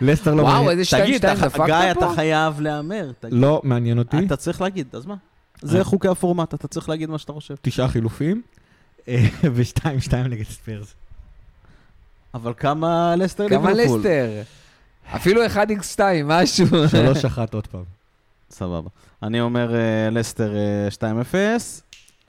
[0.00, 0.78] לסטר לא וואו, מעניין.
[0.78, 2.00] איזה תגיד, 2-2 אתה- דפקת גיא, פה?
[2.06, 3.10] אתה חייב להמר.
[3.30, 4.26] לא מעניין אותי.
[4.26, 5.14] אתה צריך להגיד, אז מה?
[5.62, 5.84] זה אה.
[5.84, 7.54] חוקי הפורמט, אתה צריך להגיד מה שאתה חושב.
[7.62, 8.42] תשעה חילופים,
[9.08, 9.24] אה,
[9.54, 10.94] ו-2-2 נגד ספיירס.
[12.34, 13.98] אבל כמה לסטר כמה ליברפול?
[13.98, 14.28] לסטר?
[15.16, 16.66] אפילו 1x2, משהו.
[16.66, 16.72] 3-1
[17.52, 17.82] עוד פעם.
[18.50, 18.88] סבבה.
[19.22, 19.80] אני אומר אה,
[20.10, 20.88] לסטר אה,
[21.32, 21.34] 2-0.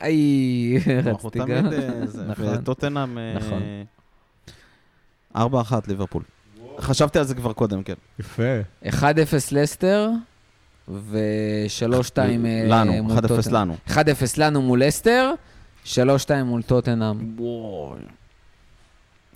[0.01, 1.39] איי, רציתי.
[1.39, 1.47] גם.
[2.27, 2.45] נכון.
[2.47, 3.17] וטוטנאם...
[3.35, 3.61] נכון.
[5.39, 5.41] 4-1
[5.87, 6.23] ליברפול.
[6.79, 7.93] חשבתי על זה כבר קודם, כן.
[8.19, 8.43] יפה.
[8.85, 8.91] 1-0
[9.51, 10.09] לסטר,
[10.87, 13.53] ו-3-2 אה, לנו, מול 1-0 טוטנהאם.
[13.55, 13.75] לנו.
[13.87, 13.93] 1-0
[14.37, 15.31] לנו מול לסטר,
[15.85, 15.89] 3-2
[16.45, 17.35] מול טוטנאם.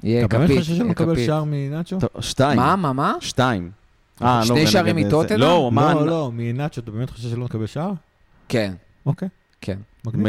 [0.03, 1.25] יהיה אתה באמת כפית, חושב שלא יהיה נקבל כפית.
[1.25, 1.97] שער מנאצ'ו?
[2.19, 2.59] שתיים.
[2.59, 3.13] מה, מה, מה?
[3.19, 3.71] שתיים.
[4.21, 5.39] אה, שני לא, שערים ונגד מטוטנהאם?
[5.39, 5.45] זה.
[5.45, 5.71] לא.
[5.75, 7.91] לא, לא, מנאצ'ו, אתה באמת חושב שלא נקבל שער?
[8.49, 8.73] כן,
[9.05, 9.27] אוקיי,
[9.65, 9.77] כן.
[10.07, 10.27] מגניב.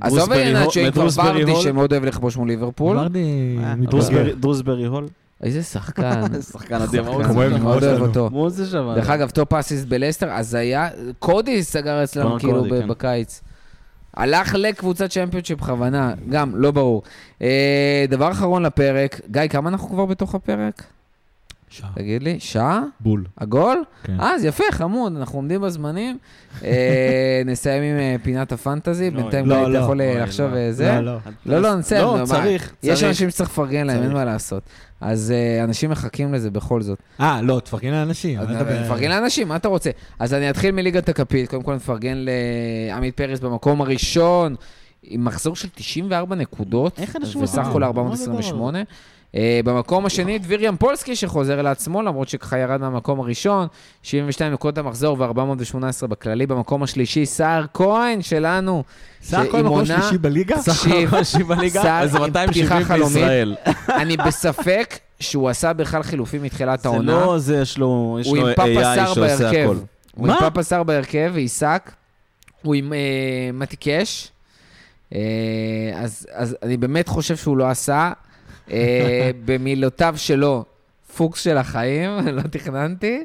[0.00, 1.62] עזוב מדרוסברי שעם כבר מדרוסברי ורדי.
[1.62, 2.98] שמאוד אוהב לכבוש מול ליברפול.
[2.98, 3.90] ורדי אה, מתבגר.
[3.98, 5.06] דרוסברי- דרוסברי הול.
[5.42, 6.22] איזה שחקן.
[6.52, 7.02] שחקן אדיר?
[7.02, 8.00] מאוד אוהב.
[8.02, 8.30] אותו.
[8.94, 12.88] דרך אגב, top assist בלסטר, אז היה, קודי סגר אצלנו כאילו כן.
[12.88, 13.40] בקיץ.
[14.14, 17.02] הלך לקבוצת צ'מפיונשיפ בכוונה, גם, לא ברור.
[17.42, 20.82] אה, דבר אחרון לפרק, גיא, כמה אנחנו כבר בתוך הפרק?
[21.72, 21.88] שער.
[21.94, 22.82] תגיד לי, שעה?
[23.00, 23.24] בול.
[23.36, 23.82] עגול?
[24.04, 24.20] כן.
[24.20, 26.18] אה, אז יפה, חמוד, אנחנו עומדים בזמנים.
[26.64, 29.78] אה, נסיים עם אה, פינת הפנטזי, לא, בינתיים לא, אתה לא.
[29.78, 30.72] יכול אה, אוי, לחשוב לא.
[30.72, 31.00] זה.
[31.00, 31.18] לא, לא.
[31.46, 32.04] לא, לא, נסיים.
[32.04, 33.08] לא, מה, צריך, יש צריך.
[33.08, 34.14] אנשים שצריך לפרגן להם, אין צריך.
[34.14, 34.62] מה לעשות.
[35.00, 36.98] אז אה, אנשים מחכים לזה בכל זאת.
[37.20, 38.40] אה, לא, תפרגן לאנשים.
[38.84, 39.90] נפרגן לאנשים, מה אתה רוצה?
[40.18, 42.24] אז אני אתחיל מליגת הכפית, קודם כל נפרגן
[42.90, 44.54] לעמית פרס במקום הראשון,
[45.02, 47.70] עם מחזור של 94 נקודות, איך אנשים וסך מחכים?
[47.70, 48.82] הכל מה 428.
[49.34, 53.66] אה, במקום השני, דביר ימפולסקי שחוזר לעצמו, למרות שככה ירד מהמקום הראשון,
[54.02, 56.46] 72 נקודות המחזור ו-418 בכללי.
[56.46, 58.84] במקום השלישי, סער כהן שלנו,
[59.32, 61.82] הכל שעם מקום שלישי בליגה?
[61.82, 63.14] סער אז זה עם 270 פתיחה חלומית.
[63.14, 63.56] בישראל.
[63.88, 67.12] אני בספק שהוא עשה בכלל חילופים מתחילת זה העונה.
[67.12, 69.58] לא זה, יש לו יש הוא לו עם פאפה AI שר שעושה בהרכב.
[69.58, 69.76] הכל.
[70.14, 70.40] הוא עם מה?
[70.40, 71.92] פאפה שר בהרכב ועיסק.
[72.62, 72.98] הוא עם אה,
[73.52, 74.32] מתי קאש.
[75.14, 75.20] אה,
[75.94, 78.12] אז, אז אני באמת חושב שהוא לא עשה.
[78.70, 80.64] אה, במילותיו שלו,
[81.16, 83.24] פוקס של החיים, לא תכננתי.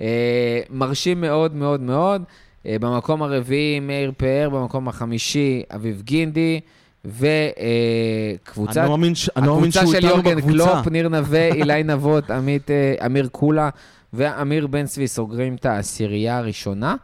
[0.00, 2.22] אה, מרשים מאוד מאוד מאוד.
[2.66, 6.60] אה, במקום הרביעי, מאיר פאר, במקום החמישי, אביב גינדי,
[7.04, 10.40] וקבוצת אני לא מאמין לא שהוא יורגן.
[10.40, 13.68] קלופ, ניר נווה, אילי נבות, עמית, אה, אמיר קולה
[14.12, 16.96] ואמיר בן צבי סוגרים את העשירייה הראשונה.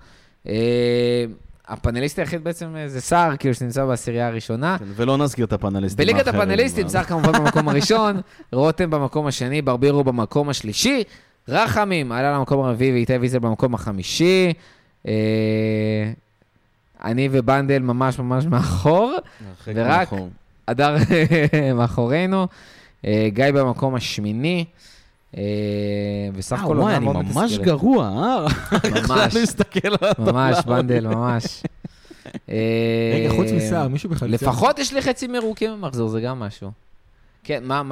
[1.69, 4.77] הפאנליסט היחיד בעצם אה, זה סער, כאילו, שנמצא בעשירייה הראשונה.
[4.79, 8.21] כן, ולא נזכיר את הפאנליסטים בליגת האחרים, הפאנליסטים, אבל- סער כמובן במקום הראשון,
[8.53, 11.03] רותם במקום השני, ברבירו במקום השלישי,
[11.49, 14.53] רחמים עלה למקום הרביעי ואיתי ויזל במקום החמישי.
[15.07, 15.12] אה,
[17.05, 19.14] אני ובנדל ממש ממש מאחור.
[19.67, 20.09] ורק-.
[20.69, 20.97] הדר
[21.77, 22.47] מאחורינו,
[23.07, 24.64] אה, גיא במקום השמיני,
[26.34, 27.59] וסך אה, הכל וואי, אני ממש.
[27.59, 28.47] גרוע, אה?
[29.09, 31.62] ממש, אני מסתכל על ממש, בנדל, ממש.
[32.49, 32.55] אה,
[33.20, 34.30] רגע, חוץ מסער, מישהו בכלל...
[34.30, 36.70] לפחות יש לי חצי מרוקים במחזור, זה גם משהו.
[37.45, 37.82] כן, מה?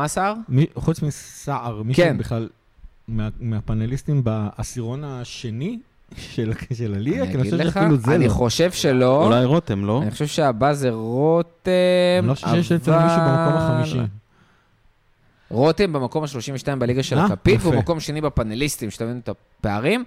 [0.48, 2.18] מי- חוץ מסער, מישהו כן.
[2.18, 2.48] בכלל
[3.08, 5.78] מה- מהפאנליסטים בעשירון השני
[6.16, 7.22] של של הליגה?
[7.22, 7.76] אני אגיד חושב לך,
[8.08, 8.30] אני לא.
[8.30, 9.24] חושב שלא.
[9.24, 10.02] אולי רותם, לא?
[10.02, 11.70] אני חושב שהבא זה רותם,
[12.18, 13.98] אני לא חושב שיש אצלנו מישהו במקום אבל- החמישי.
[15.54, 17.68] רותם במקום ה-32 בליגה של אה, הכפית, יפה.
[17.68, 20.04] והוא מקום שני בפאנליסטים, שתבינו את הפערים.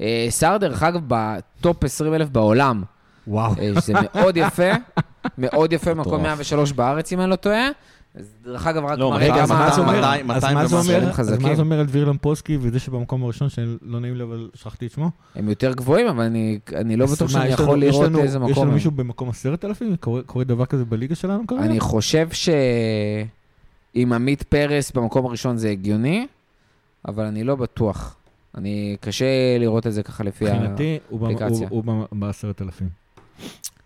[0.00, 2.82] אה, סער, דרך אגב, בטופ 20 אלף בעולם,
[3.26, 3.52] וואו.
[3.60, 4.70] אה, שזה מאוד יפה,
[5.38, 6.22] מאוד יפה, מקום מטורף.
[6.22, 7.68] 103 בארץ, אם אני לא טועה.
[8.14, 9.58] אז דרך אגב, רק לא, מראה כמה...
[9.58, 10.00] מה זה אומר?
[10.24, 10.76] מתי- אז מה זה?
[10.76, 11.10] אומר?
[11.18, 11.38] אז.
[11.38, 14.90] מה זה אומר על דביר למפוסקי וזה שבמקום הראשון, שלא נעים לי, אבל שכחתי את
[14.92, 15.10] שמו?
[15.34, 18.18] הם יותר גבוהים, אבל אני, אני לא בטוח שאני יש לנו- יכול יש לראות לנו-
[18.18, 18.74] איזה יש מקום לנו הם.
[18.74, 19.96] מישהו במקום עשרת אלפים?
[20.26, 21.62] קורה דבר כזה בליגה שלנו כרגע?
[21.62, 22.28] אני חושב
[23.94, 26.26] שעם עמית פרס במקום הראשון זה הגיוני,
[27.08, 28.16] אבל אני לא בטוח.
[28.54, 30.54] אני, קשה לראות את זה ככה לפי ה...
[30.54, 31.68] מבחינתי, הוא האפליקציה.
[32.12, 32.88] בעשרת אלפים.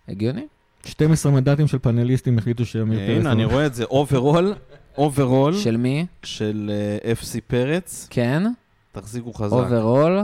[0.09, 0.47] הגיוני?
[0.85, 3.21] 12 מנדטים של פאנליסטים החליטו שעמיר פרס...
[3.21, 3.85] הנה, אני רואה את זה.
[3.85, 4.55] overall,
[4.99, 6.07] overall של מי?
[6.23, 6.71] של
[7.05, 8.07] אה, FC פרץ.
[8.11, 8.43] כן,
[8.93, 9.53] תחזיקו חזק.
[9.53, 10.21] overall.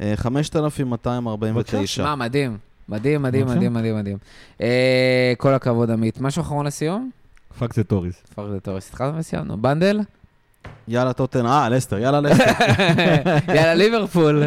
[0.00, 1.86] אה, 5,249.
[1.86, 2.56] שמע, מדהים.
[2.88, 3.22] מדהים.
[3.22, 4.18] מדהים, מדהים, מדהים.
[4.60, 6.20] אה, כל הכבוד, עמית.
[6.20, 7.10] משהו אחרון לסיום?
[7.58, 8.22] Fuck the Tories.
[8.34, 8.88] Fuck the Tories.
[8.88, 9.56] התחלנו וסיימנו.
[9.56, 10.00] בנדל?
[10.88, 12.44] יאללה טוטן, אה, לסטר, יאללה לסטר.
[13.54, 14.42] יאללה, ליברפול.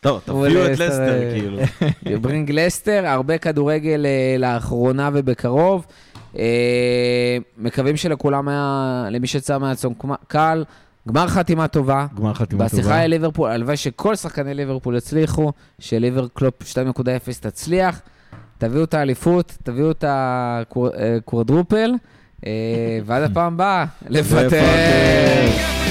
[0.00, 1.58] טוב, תביאו את לסטר, אה, כאילו.
[2.22, 5.86] bring לסטר, הרבה כדורגל אה, לאחרונה ובקרוב.
[6.38, 9.94] אה, מקווים שלכולם היה, למי שיצא מהצום
[10.28, 10.64] קל,
[11.08, 12.06] גמר חתימה טובה.
[12.14, 12.78] גמר חתימה טובה.
[12.78, 16.74] בהצלחה לליברפול, הלוואי שכל שחקני ליברפול יצליחו, שליברקלופ 2.0
[17.40, 18.00] תצליח,
[18.58, 22.11] תביאו את האליפות, תביאו את ה quadruple, אה,
[23.04, 24.46] ועד הפעם הבאה, לפטר.
[24.46, 25.81] לפטר.